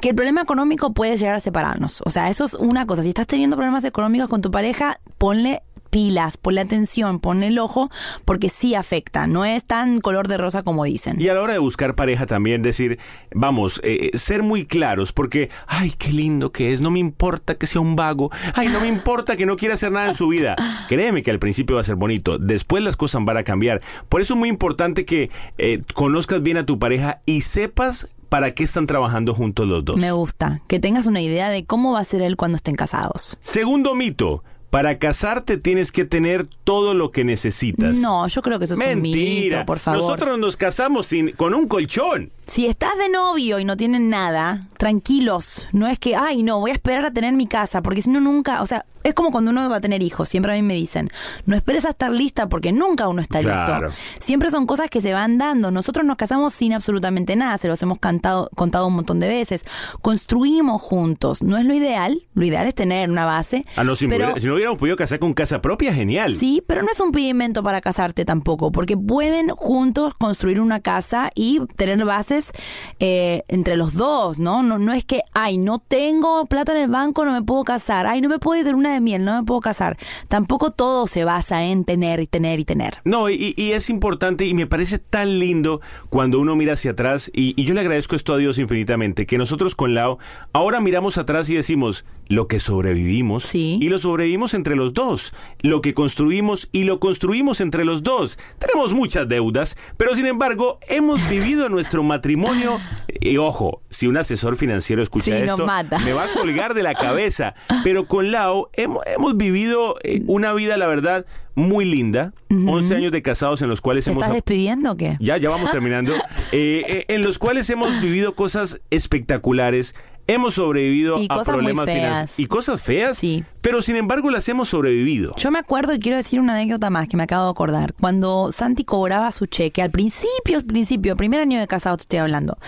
que 0.00 0.10
el 0.10 0.14
problema 0.14 0.40
económico 0.40 0.92
puede 0.92 1.16
llegar 1.16 1.34
a 1.34 1.40
separarnos. 1.40 2.00
O 2.04 2.10
sea, 2.10 2.30
eso 2.30 2.44
es 2.44 2.54
una 2.54 2.86
cosa. 2.86 3.02
Si 3.02 3.08
estás 3.08 3.26
teniendo 3.26 3.56
problemas 3.56 3.84
económicos 3.84 4.28
con 4.28 4.40
tu 4.40 4.52
pareja, 4.52 5.00
ponle 5.18 5.62
pilas, 5.96 6.36
ponle 6.36 6.60
atención, 6.60 7.20
ponle 7.20 7.46
el 7.46 7.58
ojo, 7.58 7.90
porque 8.26 8.50
sí 8.50 8.74
afecta, 8.74 9.26
no 9.26 9.46
es 9.46 9.64
tan 9.64 10.02
color 10.02 10.28
de 10.28 10.36
rosa 10.36 10.62
como 10.62 10.84
dicen. 10.84 11.18
Y 11.18 11.28
a 11.28 11.34
la 11.34 11.40
hora 11.40 11.54
de 11.54 11.58
buscar 11.58 11.94
pareja 11.94 12.26
también 12.26 12.60
decir, 12.60 12.98
vamos, 13.34 13.80
eh, 13.82 14.10
ser 14.12 14.42
muy 14.42 14.66
claros, 14.66 15.14
porque, 15.14 15.48
ay, 15.66 15.94
qué 15.96 16.12
lindo 16.12 16.52
que 16.52 16.74
es, 16.74 16.82
no 16.82 16.90
me 16.90 16.98
importa 16.98 17.54
que 17.54 17.66
sea 17.66 17.80
un 17.80 17.96
vago, 17.96 18.30
ay, 18.52 18.68
no 18.68 18.80
me 18.80 18.88
importa 18.88 19.36
que 19.36 19.46
no 19.46 19.56
quiera 19.56 19.72
hacer 19.72 19.90
nada 19.90 20.08
en 20.08 20.14
su 20.14 20.28
vida. 20.28 20.54
Créeme 20.88 21.22
que 21.22 21.30
al 21.30 21.38
principio 21.38 21.76
va 21.76 21.80
a 21.80 21.84
ser 21.84 21.96
bonito, 21.96 22.36
después 22.36 22.84
las 22.84 22.98
cosas 22.98 23.24
van 23.24 23.38
a 23.38 23.42
cambiar. 23.42 23.80
Por 24.10 24.20
eso 24.20 24.34
es 24.34 24.38
muy 24.38 24.50
importante 24.50 25.06
que 25.06 25.30
eh, 25.56 25.78
conozcas 25.94 26.42
bien 26.42 26.58
a 26.58 26.66
tu 26.66 26.78
pareja 26.78 27.22
y 27.24 27.40
sepas 27.40 28.10
para 28.28 28.52
qué 28.52 28.64
están 28.64 28.84
trabajando 28.84 29.32
juntos 29.32 29.66
los 29.66 29.82
dos. 29.82 29.96
Me 29.96 30.12
gusta, 30.12 30.60
que 30.68 30.78
tengas 30.78 31.06
una 31.06 31.22
idea 31.22 31.48
de 31.48 31.64
cómo 31.64 31.92
va 31.92 32.00
a 32.00 32.04
ser 32.04 32.20
él 32.20 32.36
cuando 32.36 32.56
estén 32.56 32.74
casados. 32.74 33.38
Segundo 33.40 33.94
mito, 33.94 34.42
para 34.70 34.98
casarte 34.98 35.56
tienes 35.58 35.92
que 35.92 36.04
tener 36.04 36.46
todo 36.64 36.94
lo 36.94 37.10
que 37.10 37.24
necesitas. 37.24 37.96
No, 37.96 38.26
yo 38.28 38.42
creo 38.42 38.58
que 38.58 38.66
eso 38.66 38.74
es 38.74 38.94
un 38.94 39.02
mito, 39.02 39.64
por 39.64 39.78
favor. 39.78 40.02
Nosotros 40.02 40.38
nos 40.38 40.56
casamos 40.56 41.06
sin, 41.06 41.32
con 41.32 41.54
un 41.54 41.68
colchón. 41.68 42.30
Si 42.46 42.66
estás 42.66 42.96
de 42.98 43.08
novio 43.08 43.58
y 43.58 43.64
no 43.64 43.76
tienen 43.76 44.08
nada, 44.08 44.68
tranquilos. 44.76 45.66
No 45.72 45.86
es 45.88 45.98
que, 45.98 46.16
ay, 46.16 46.42
no, 46.42 46.60
voy 46.60 46.70
a 46.70 46.74
esperar 46.74 47.04
a 47.04 47.10
tener 47.10 47.32
mi 47.32 47.46
casa, 47.46 47.82
porque 47.82 48.02
si 48.02 48.10
no, 48.10 48.20
nunca, 48.20 48.62
o 48.62 48.66
sea, 48.66 48.84
es 49.08 49.14
como 49.14 49.30
cuando 49.30 49.50
uno 49.50 49.68
va 49.68 49.76
a 49.76 49.80
tener 49.80 50.02
hijos. 50.02 50.28
Siempre 50.28 50.52
a 50.52 50.56
mí 50.56 50.62
me 50.62 50.74
dicen, 50.74 51.10
no 51.44 51.56
esperes 51.56 51.84
a 51.84 51.90
estar 51.90 52.10
lista 52.10 52.48
porque 52.48 52.72
nunca 52.72 53.08
uno 53.08 53.20
está 53.20 53.40
listo. 53.40 53.94
Siempre 54.18 54.50
son 54.50 54.66
cosas 54.66 54.90
que 54.90 55.00
se 55.00 55.12
van 55.12 55.38
dando. 55.38 55.70
Nosotros 55.70 56.04
nos 56.04 56.16
casamos 56.16 56.52
sin 56.52 56.72
absolutamente 56.72 57.36
nada. 57.36 57.58
Se 57.58 57.68
los 57.68 57.80
hemos 57.82 57.98
cantado, 57.98 58.50
contado 58.54 58.86
un 58.86 58.94
montón 58.94 59.20
de 59.20 59.28
veces. 59.28 59.64
Construimos 60.02 60.80
juntos. 60.82 61.42
No 61.42 61.56
es 61.56 61.64
lo 61.64 61.74
ideal. 61.74 62.22
Lo 62.34 62.44
ideal 62.44 62.66
es 62.66 62.74
tener 62.74 63.10
una 63.10 63.24
base. 63.24 63.64
Ah, 63.76 63.84
no, 63.84 63.96
si, 63.96 64.08
pero, 64.08 64.38
si 64.38 64.46
no 64.46 64.54
hubiéramos 64.54 64.78
podido 64.78 64.96
casar 64.96 65.18
con 65.18 65.34
casa 65.34 65.60
propia, 65.60 65.92
genial. 65.94 66.34
Sí, 66.34 66.62
pero 66.66 66.82
no 66.82 66.90
es 66.90 67.00
un 67.00 67.12
pedimento 67.12 67.62
para 67.62 67.80
casarte 67.80 68.24
tampoco. 68.24 68.72
Porque 68.72 68.96
pueden 68.96 69.50
juntos 69.50 70.14
construir 70.14 70.60
una 70.60 70.80
casa 70.80 71.30
y 71.34 71.60
tener 71.76 72.04
bases 72.04 72.52
eh, 72.98 73.44
entre 73.48 73.76
los 73.76 73.94
dos, 73.94 74.38
¿no? 74.38 74.62
¿no? 74.62 74.78
No 74.78 74.92
es 74.92 75.04
que, 75.04 75.22
ay, 75.32 75.58
no 75.58 75.78
tengo 75.78 76.46
plata 76.46 76.72
en 76.72 76.78
el 76.78 76.90
banco, 76.90 77.24
no 77.24 77.32
me 77.32 77.42
puedo 77.42 77.64
casar. 77.64 78.06
Ay, 78.06 78.20
no 78.20 78.28
me 78.28 78.38
puedo 78.38 78.60
ir 78.60 78.66
de 78.66 78.74
una 78.74 78.95
miel, 79.00 79.24
no 79.24 79.40
me 79.40 79.46
puedo 79.46 79.60
casar. 79.60 79.96
Tampoco 80.28 80.70
todo 80.70 81.06
se 81.06 81.24
basa 81.24 81.64
en 81.64 81.84
tener 81.84 82.20
y 82.20 82.26
tener 82.26 82.60
y 82.60 82.64
tener. 82.64 82.98
No, 83.04 83.30
y, 83.30 83.54
es 83.56 83.90
importante 83.90 84.46
y 84.46 84.54
me 84.54 84.66
parece 84.66 84.98
tan 84.98 85.38
lindo 85.38 85.80
cuando 86.08 86.40
uno 86.40 86.56
mira 86.56 86.74
hacia 86.74 86.92
atrás 86.92 87.30
y, 87.34 87.62
yo 87.62 87.74
le 87.74 87.80
agradezco 87.80 88.16
esto 88.16 88.34
a 88.34 88.38
Dios 88.38 88.58
infinitamente, 88.58 89.26
que 89.26 89.38
nosotros 89.38 89.74
con 89.74 89.94
Lao 89.94 90.18
ahora 90.52 90.80
miramos 90.80 91.18
atrás 91.18 91.50
y 91.50 91.54
decimos 91.54 92.04
lo 92.28 92.48
que 92.48 92.60
sobrevivimos 92.60 93.54
y 93.54 93.88
lo 93.88 93.98
sobrevivimos 93.98 94.54
entre 94.54 94.76
los 94.76 94.94
dos, 94.94 95.32
lo 95.60 95.80
que 95.80 95.94
construimos 95.94 96.68
y 96.72 96.84
lo 96.84 97.00
construimos 97.00 97.60
entre 97.60 97.84
los 97.84 98.02
dos. 98.02 98.38
Tenemos 98.58 98.92
muchas 98.92 99.28
deudas, 99.28 99.76
pero 99.96 100.14
sin 100.14 100.26
embargo 100.26 100.78
hemos 100.88 101.28
vivido 101.28 101.68
nuestro 101.68 102.02
matrimonio 102.02 102.78
y 103.20 103.36
ojo, 103.38 103.80
si 103.90 104.06
un 104.06 104.16
asesor 104.16 104.56
financiero 104.56 105.02
escucha 105.02 105.36
esto, 105.38 105.66
me 106.04 106.12
va 106.12 106.24
a 106.24 106.28
colgar 106.34 106.74
de 106.74 106.82
la 106.82 106.94
cabeza, 106.94 107.54
pero 107.84 108.06
con 108.06 108.30
Lao 108.30 108.70
hemos, 108.72 108.85
vivido 109.34 109.96
eh, 110.02 110.22
una 110.26 110.52
vida, 110.52 110.76
la 110.76 110.86
verdad, 110.86 111.26
muy 111.54 111.84
linda. 111.84 112.32
11 112.50 112.94
años 112.94 113.12
de 113.12 113.22
casados 113.22 113.62
en 113.62 113.68
los 113.68 113.80
cuales 113.80 114.04
¿Te 114.04 114.12
hemos... 114.12 114.22
¿Estás 114.22 114.34
despidiendo 114.34 114.92
o 114.92 114.96
qué? 114.96 115.16
Ya, 115.20 115.36
ya 115.38 115.50
vamos 115.50 115.70
terminando. 115.72 116.12
Eh, 116.52 116.84
eh, 116.86 117.04
en 117.08 117.22
los 117.22 117.38
cuales 117.38 117.68
hemos 117.70 118.00
vivido 118.00 118.34
cosas 118.34 118.80
espectaculares. 118.90 119.94
Hemos 120.28 120.54
sobrevivido 120.54 121.18
a 121.28 121.44
problemas 121.44 121.86
financieros. 121.86 122.38
Y 122.38 122.46
cosas 122.46 122.82
feas. 122.82 123.16
Sí. 123.16 123.44
Pero 123.60 123.80
sin 123.80 123.94
embargo 123.94 124.28
las 124.28 124.48
hemos 124.48 124.68
sobrevivido. 124.68 125.34
Yo 125.36 125.52
me 125.52 125.60
acuerdo 125.60 125.94
y 125.94 126.00
quiero 126.00 126.16
decir 126.16 126.40
una 126.40 126.54
anécdota 126.54 126.90
más 126.90 127.06
que 127.06 127.16
me 127.16 127.22
acabo 127.22 127.44
de 127.44 127.50
acordar. 127.50 127.94
Cuando 127.94 128.50
Santi 128.50 128.84
cobraba 128.84 129.30
su 129.30 129.46
cheque, 129.46 129.82
al 129.82 129.92
principio, 129.92 130.56
al 130.56 130.64
principio, 130.64 131.14
primer 131.16 131.40
año 131.40 131.60
de 131.60 131.68
casado 131.68 131.96
te 131.96 132.02
estoy 132.02 132.18
hablando, 132.18 132.58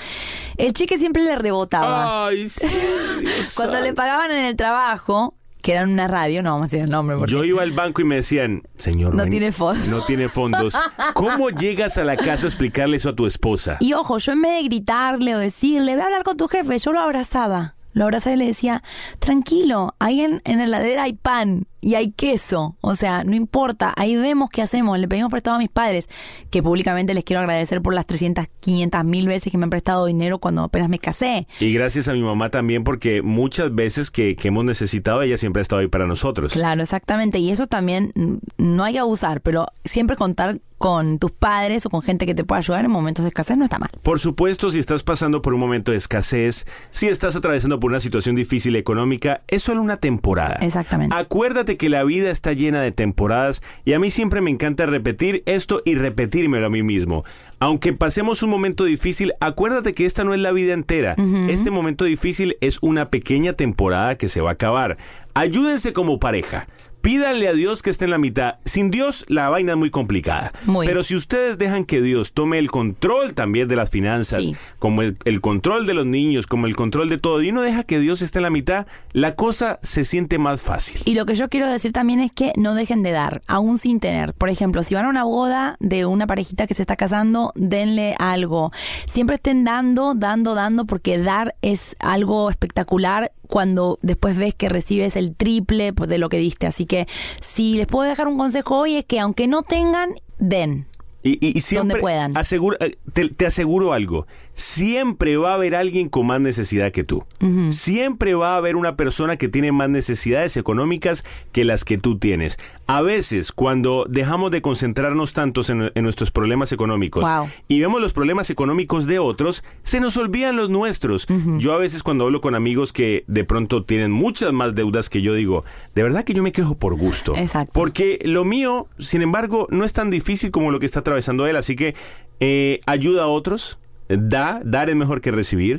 el 0.57 0.72
cheque 0.72 0.96
siempre 0.98 1.24
le 1.24 1.37
rebotaba. 1.37 2.28
Ay, 2.28 2.48
sí. 2.48 2.68
Cuando 3.57 3.81
le 3.81 3.92
pagaban 3.92 4.31
en 4.31 4.44
el 4.44 4.54
trabajo, 4.54 5.35
que 5.68 5.74
era 5.74 5.85
una 5.85 6.09
radio, 6.09 6.42
no 6.42 6.52
vamos 6.52 6.62
a 6.62 6.68
decir 6.68 6.85
el 6.85 6.88
nombre. 6.88 7.18
Yo 7.26 7.44
iba 7.44 7.61
al 7.62 7.72
banco 7.72 8.00
y 8.00 8.04
me 8.07 8.14
decían, 8.14 8.62
señor, 8.78 9.14
no, 9.14 9.26
tiene 9.26 9.52
fondos. 9.52 9.87
No 9.88 10.02
tiene 10.07 10.31
fondos. 10.31 10.74
¿Cómo 11.12 11.50
llegas 11.50 11.98
a 11.98 12.04
la 12.04 12.16
casa 12.16 12.46
a 12.46 12.48
explicarle 12.48 12.96
eso 12.96 13.11
a 13.11 13.14
tu 13.14 13.26
esposa? 13.26 13.76
Y 13.81 13.92
ojo, 13.92 14.16
yo 14.16 14.33
en 14.33 14.40
vez 14.40 14.57
de 14.57 14.62
gritarle 14.62 15.35
o 15.35 15.38
decirle, 15.38 15.94
ve 15.94 16.00
a 16.00 16.07
hablar 16.07 16.22
con 16.22 16.38
tu 16.38 16.48
jefe, 16.48 16.78
yo 16.78 16.94
lo 16.94 17.00
abrazaba. 17.00 17.74
Lo 17.92 18.04
abrazaba 18.04 18.35
y 18.35 18.38
le 18.38 18.46
decía, 18.46 18.83
tranquilo, 19.18 19.94
ahí 19.98 20.22
en, 20.22 20.40
en 20.46 20.57
la 20.57 20.64
heladera 20.64 21.02
hay 21.02 21.12
pan 21.12 21.66
y 21.88 21.94
hay 21.94 22.11
queso. 22.11 22.77
O 22.83 22.94
sea, 22.96 23.24
no 23.24 23.35
importa, 23.35 23.94
ahí 23.96 24.14
vemos 24.14 24.51
qué 24.51 24.61
hacemos. 24.61 24.98
Le 24.98 25.09
pedimos 25.09 25.31
prestado 25.31 25.57
a 25.57 25.59
mis 25.59 25.70
padres, 25.70 26.07
que 26.51 26.62
públicamente 26.62 27.14
les 27.14 27.24
quiero 27.24 27.40
agradecer 27.40 27.81
por 27.81 27.94
las 27.94 28.05
300, 28.05 28.44
500 28.61 29.05
mil 29.07 29.27
veces 29.27 29.51
que 29.51 29.57
me 29.57 29.64
han 29.64 29.70
prestado 29.70 30.05
dinero 30.05 30.38
cuando 30.38 30.64
apenas 30.64 30.90
me 30.90 30.98
casé. 30.98 31.48
Y 31.61 31.72
gracias 31.72 32.07
a 32.09 32.12
mi 32.12 32.20
mamá 32.20 32.51
también, 32.51 32.85
porque 32.85 33.22
muchas 33.22 33.74
veces 33.74 34.11
que, 34.11 34.37
que 34.37 34.48
hemos 34.48 34.66
necesitado, 34.66 35.22
ella 35.22 35.38
siempre 35.38 35.61
ha 35.61 35.62
estado 35.62 35.81
ahí 35.81 35.88
para 35.88 36.07
nosotros. 36.07 36.53
Claro, 36.53 36.83
exactamente. 36.83 37.38
Y 37.38 37.51
eso 37.51 37.66
también 37.66 38.12
mm, 38.14 38.35
no 38.59 38.85
hay 38.85 38.92
que 38.92 38.98
abusar, 38.98 39.40
pero 39.40 39.68
siempre 39.83 40.16
contar 40.16 40.61
con 40.79 41.18
tus 41.18 41.33
padres 41.33 41.85
o 41.85 41.90
con 41.90 42.03
gente 42.03 42.24
que 42.24 42.35
te 42.35 42.44
pueda 42.44 42.61
ayudar 42.61 42.85
en 42.85 42.90
momentos 42.90 43.24
de 43.24 43.29
escasez 43.29 43.57
no 43.57 43.64
está 43.64 43.79
mal. 43.79 43.90
Por 44.03 44.20
supuesto, 44.20 44.70
si 44.70 44.79
estás 44.79 45.03
pasando 45.03 45.42
por 45.42 45.53
un 45.53 45.61
momento 45.61 45.90
de 45.90 45.98
escasez, 45.98 46.66
si 46.90 47.09
estás 47.09 47.35
atravesando 47.35 47.81
por 47.81 47.90
una 47.90 48.01
situación 48.01 48.37
difícil 48.37 48.77
económica, 48.77 49.42
es 49.48 49.64
solo 49.64 49.83
una 49.83 49.96
temporada. 49.96 50.57
Exactamente. 50.61 51.14
Acuérdate 51.16 51.77
que 51.79 51.88
la 51.88 52.05
vida 52.05 52.31
está 52.31 52.53
llena 52.53 52.83
de 52.83 52.93
temporadas 52.93 53.62
y 53.87 53.95
a 53.95 53.99
mí 53.99 54.11
siempre 54.11 54.43
me 54.43 54.51
encanta 54.51 54.85
repetir 54.85 55.43
esto 55.47 55.81
y 55.87 55.95
repetírmelo 55.95 56.67
a 56.67 56.71
mí 56.71 56.83
mismo. 56.83 57.25
Aunque 57.61 57.95
pasemos 57.95 58.43
un 58.43 58.51
momento 58.51 58.85
difícil, 58.85 59.33
acuérdate 59.41 59.95
que 59.95 60.05
esta 60.05 60.25
no 60.25 60.35
es 60.35 60.41
la 60.41 60.53
vida 60.53 60.75
entera. 60.75 61.17
Este 61.49 61.71
momento 61.71 62.05
difícil 62.05 62.57
es 62.61 62.79
una 62.83 63.09
pequeña 63.09 63.55
temporada 63.55 64.17
que 64.17 64.29
se 64.29 64.41
va 64.41 64.51
a 64.51 64.53
acabar. 64.53 64.99
Ayúdense 65.35 65.93
como 65.93 66.21
pareja. 66.21 66.69
Pídanle 67.00 67.48
a 67.48 67.52
Dios 67.52 67.82
que 67.82 67.90
esté 67.90 68.04
en 68.04 68.11
la 68.11 68.18
mitad. 68.18 68.56
Sin 68.64 68.90
Dios 68.90 69.24
la 69.28 69.48
vaina 69.48 69.72
es 69.72 69.78
muy 69.78 69.90
complicada. 69.90 70.52
Pero 70.84 71.02
si 71.02 71.14
ustedes 71.14 71.58
dejan 71.58 71.84
que 71.84 72.02
Dios 72.02 72.32
tome 72.32 72.58
el 72.58 72.70
control 72.70 73.34
también 73.34 73.68
de 73.68 73.76
las 73.76 73.90
finanzas, 73.90 74.50
como 74.78 75.02
el, 75.02 75.40
control 75.40 75.87
de 75.87 75.94
los 75.94 76.06
niños, 76.06 76.46
como 76.46 76.66
el 76.66 76.76
control 76.76 77.08
de 77.08 77.18
todo, 77.18 77.42
y 77.42 77.50
uno 77.50 77.62
deja 77.62 77.84
que 77.84 77.98
Dios 77.98 78.22
esté 78.22 78.38
en 78.38 78.44
la 78.44 78.50
mitad, 78.50 78.87
la 79.12 79.34
cosa 79.34 79.78
se 79.82 80.04
siente 80.04 80.38
más 80.38 80.61
fácil. 80.61 81.00
Y 81.04 81.14
lo 81.14 81.26
que 81.26 81.34
yo 81.34 81.48
quiero 81.48 81.70
decir 81.70 81.92
también 81.92 82.20
es 82.20 82.32
que 82.32 82.52
no 82.56 82.74
dejen 82.74 83.02
de 83.02 83.12
dar, 83.12 83.42
aún 83.46 83.78
sin 83.78 84.00
tener. 84.00 84.34
Por 84.34 84.48
ejemplo, 84.48 84.82
si 84.82 84.94
van 84.94 85.06
a 85.06 85.08
una 85.08 85.24
boda 85.24 85.76
de 85.80 86.06
una 86.06 86.26
parejita 86.26 86.66
que 86.66 86.74
se 86.74 86.82
está 86.82 86.96
casando, 86.96 87.52
denle 87.54 88.14
algo. 88.18 88.72
Siempre 89.06 89.37
estén 89.37 89.64
dando, 89.64 90.14
dando, 90.14 90.54
dando, 90.54 90.84
porque 90.84 91.18
dar 91.18 91.54
es 91.62 91.96
algo 92.00 92.50
espectacular 92.50 93.32
cuando 93.48 93.98
después 94.02 94.37
ves 94.37 94.54
que 94.54 94.68
recibes 94.68 95.16
el 95.16 95.34
triple 95.34 95.92
de 95.92 96.18
lo 96.18 96.28
que 96.28 96.38
diste. 96.38 96.66
Así 96.66 96.87
que 96.88 97.07
si 97.40 97.77
les 97.77 97.87
puedo 97.87 98.09
dejar 98.09 98.27
un 98.27 98.37
consejo 98.37 98.79
hoy 98.79 98.96
es 98.96 99.05
que 99.05 99.20
aunque 99.20 99.46
no 99.46 99.62
tengan, 99.62 100.11
den. 100.38 100.87
Y, 101.22 101.61
siempre 101.61 102.01
puedan. 102.01 102.35
Eh, 102.37 102.96
te, 103.37 103.46
aseguro 103.46 103.92
algo, 103.92 104.27
siempre 104.59 105.37
va 105.37 105.53
a 105.53 105.55
haber 105.55 105.77
alguien 105.77 106.09
con 106.09 106.27
más 106.27 106.40
necesidad 106.40 106.90
que 106.90 107.05
tú. 107.05 107.25
Siempre 107.71 108.35
va 108.35 108.55
a 108.55 108.57
haber 108.57 108.75
una 108.75 108.97
persona 108.97 109.37
que 109.37 109.49
tiene 109.49 109.71
más 109.71 109.88
necesidades 109.88 110.57
económicas 110.57 111.25
que 111.53 111.64
las 111.64 111.85
que 111.85 111.97
tú 111.97 112.18
tienes. 112.18 112.59
A 112.88 113.01
veces, 113.01 113.53
cuando 113.53 114.05
dejamos 114.09 114.51
de 114.51 114.61
concentrarnos 114.61 115.33
tantos 115.33 115.71
en, 115.71 115.92
nuestros 116.03 116.33
problemas 116.33 116.73
económicos 116.73 117.25
y 117.68 117.79
vemos 117.79 118.01
los 118.01 118.12
problemas 118.12 118.51
económicos 118.51 119.07
de 119.07 119.21
otros, 119.21 119.62
se 119.83 120.01
nos 120.01 120.16
olvidan 120.16 120.57
los 120.57 120.71
nuestros. 120.71 121.29
Yo 121.59 121.73
a 121.73 121.79
veces 121.79 122.03
cuando 122.03 122.25
hablo 122.25 122.40
con 122.40 122.57
amigos 122.57 122.92
que 122.92 123.23
de 123.29 123.44
pronto 123.44 123.85
tienen 123.85 124.11
muchas 124.11 124.53
más 124.53 124.75
deudas 124.75 125.09
que 125.09 125.23
yo 125.23 125.35
digo, 125.35 125.64
de 125.94 126.03
verdad 126.03 126.25
que 126.25 126.35
yo 126.35 126.42
me 126.42 126.51
quejo 126.51 126.77
por 126.77 126.97
gusto. 126.97 127.37
Exacto. 127.37 127.71
Porque 127.73 128.18
lo 128.25 128.44
mío, 128.44 128.88
sin 128.99 129.23
embargo, 129.23 129.68
no 129.71 129.85
es 129.85 129.92
tan 129.92 130.11
difícil 130.11 130.51
como 130.51 130.73
lo 130.73 130.81
que 130.81 130.87
está 130.87 130.99
atravesando 130.99 131.47
él, 131.47 131.55
así 131.55 131.77
que 131.77 131.94
eh, 132.40 132.81
ayuda 132.87 133.23
a 133.23 133.27
otros, 133.29 133.79
da, 134.09 134.61
dar 134.64 134.90
es 134.90 134.97
mejor 134.97 135.21
que 135.21 135.31
recibir 135.31 135.79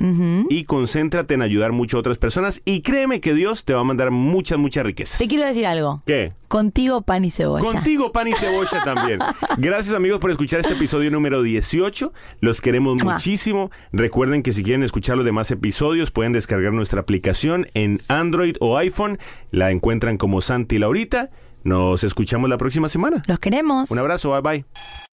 y 0.49 0.65
concéntrate 0.65 1.33
en 1.33 1.41
ayudar 1.41 1.71
mucho 1.71 1.97
a 1.97 1.99
otras 2.01 2.17
personas 2.17 2.61
y 2.65 2.81
créeme 2.81 3.21
que 3.21 3.33
Dios 3.33 3.65
te 3.65 3.73
va 3.73 3.81
a 3.81 3.83
mandar 3.83 4.11
muchas, 4.11 4.57
muchas 4.57 4.85
riquezas. 4.85 5.17
Te 5.17 5.27
quiero 5.27 5.45
decir 5.45 5.65
algo. 5.65 6.03
¿Qué? 6.05 6.33
Contigo 6.47 7.01
pan 7.03 7.25
y 7.25 7.31
cebolla. 7.31 7.63
Contigo 7.63 8.11
pan 8.11 8.27
y 8.27 8.33
cebolla 8.33 8.81
también. 8.83 9.19
Gracias 9.57 9.95
amigos 9.95 10.19
por 10.19 10.31
escuchar 10.31 10.59
este 10.59 10.73
episodio 10.73 11.11
número 11.11 11.41
18. 11.41 12.11
Los 12.41 12.61
queremos 12.61 13.01
muchísimo. 13.03 13.71
Recuerden 13.91 14.43
que 14.43 14.51
si 14.51 14.63
quieren 14.63 14.83
escuchar 14.83 15.15
los 15.17 15.25
demás 15.25 15.51
episodios 15.51 16.11
pueden 16.11 16.33
descargar 16.33 16.73
nuestra 16.73 17.01
aplicación 17.01 17.67
en 17.73 18.01
Android 18.07 18.55
o 18.59 18.77
iPhone. 18.77 19.19
La 19.51 19.71
encuentran 19.71 20.17
como 20.17 20.41
Santi 20.41 20.77
Laurita. 20.77 21.29
Nos 21.63 22.03
escuchamos 22.03 22.49
la 22.49 22.57
próxima 22.57 22.87
semana. 22.87 23.23
Los 23.27 23.39
queremos. 23.39 23.91
Un 23.91 23.99
abrazo, 23.99 24.31
bye 24.31 24.41
bye. 24.41 25.08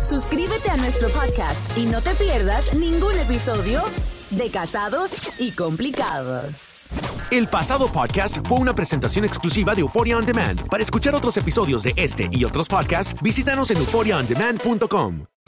Suscríbete 0.00 0.70
a 0.70 0.76
nuestro 0.76 1.08
podcast 1.10 1.66
y 1.76 1.86
no 1.86 2.00
te 2.00 2.14
pierdas 2.14 2.74
ningún 2.74 3.18
episodio 3.18 3.82
de 4.30 4.50
Casados 4.50 5.12
y 5.38 5.52
Complicados. 5.52 6.88
El 7.30 7.48
pasado 7.48 7.90
podcast 7.90 8.38
fue 8.48 8.58
una 8.58 8.74
presentación 8.74 9.24
exclusiva 9.24 9.74
de 9.74 9.82
Euphoria 9.82 10.16
On 10.16 10.24
Demand. 10.24 10.68
Para 10.68 10.82
escuchar 10.82 11.14
otros 11.14 11.36
episodios 11.36 11.82
de 11.82 11.94
este 11.96 12.28
y 12.30 12.44
otros 12.44 12.68
podcasts, 12.68 13.14
visítanos 13.22 13.70
en 13.70 13.78
euphoriaondemand.com. 13.78 15.31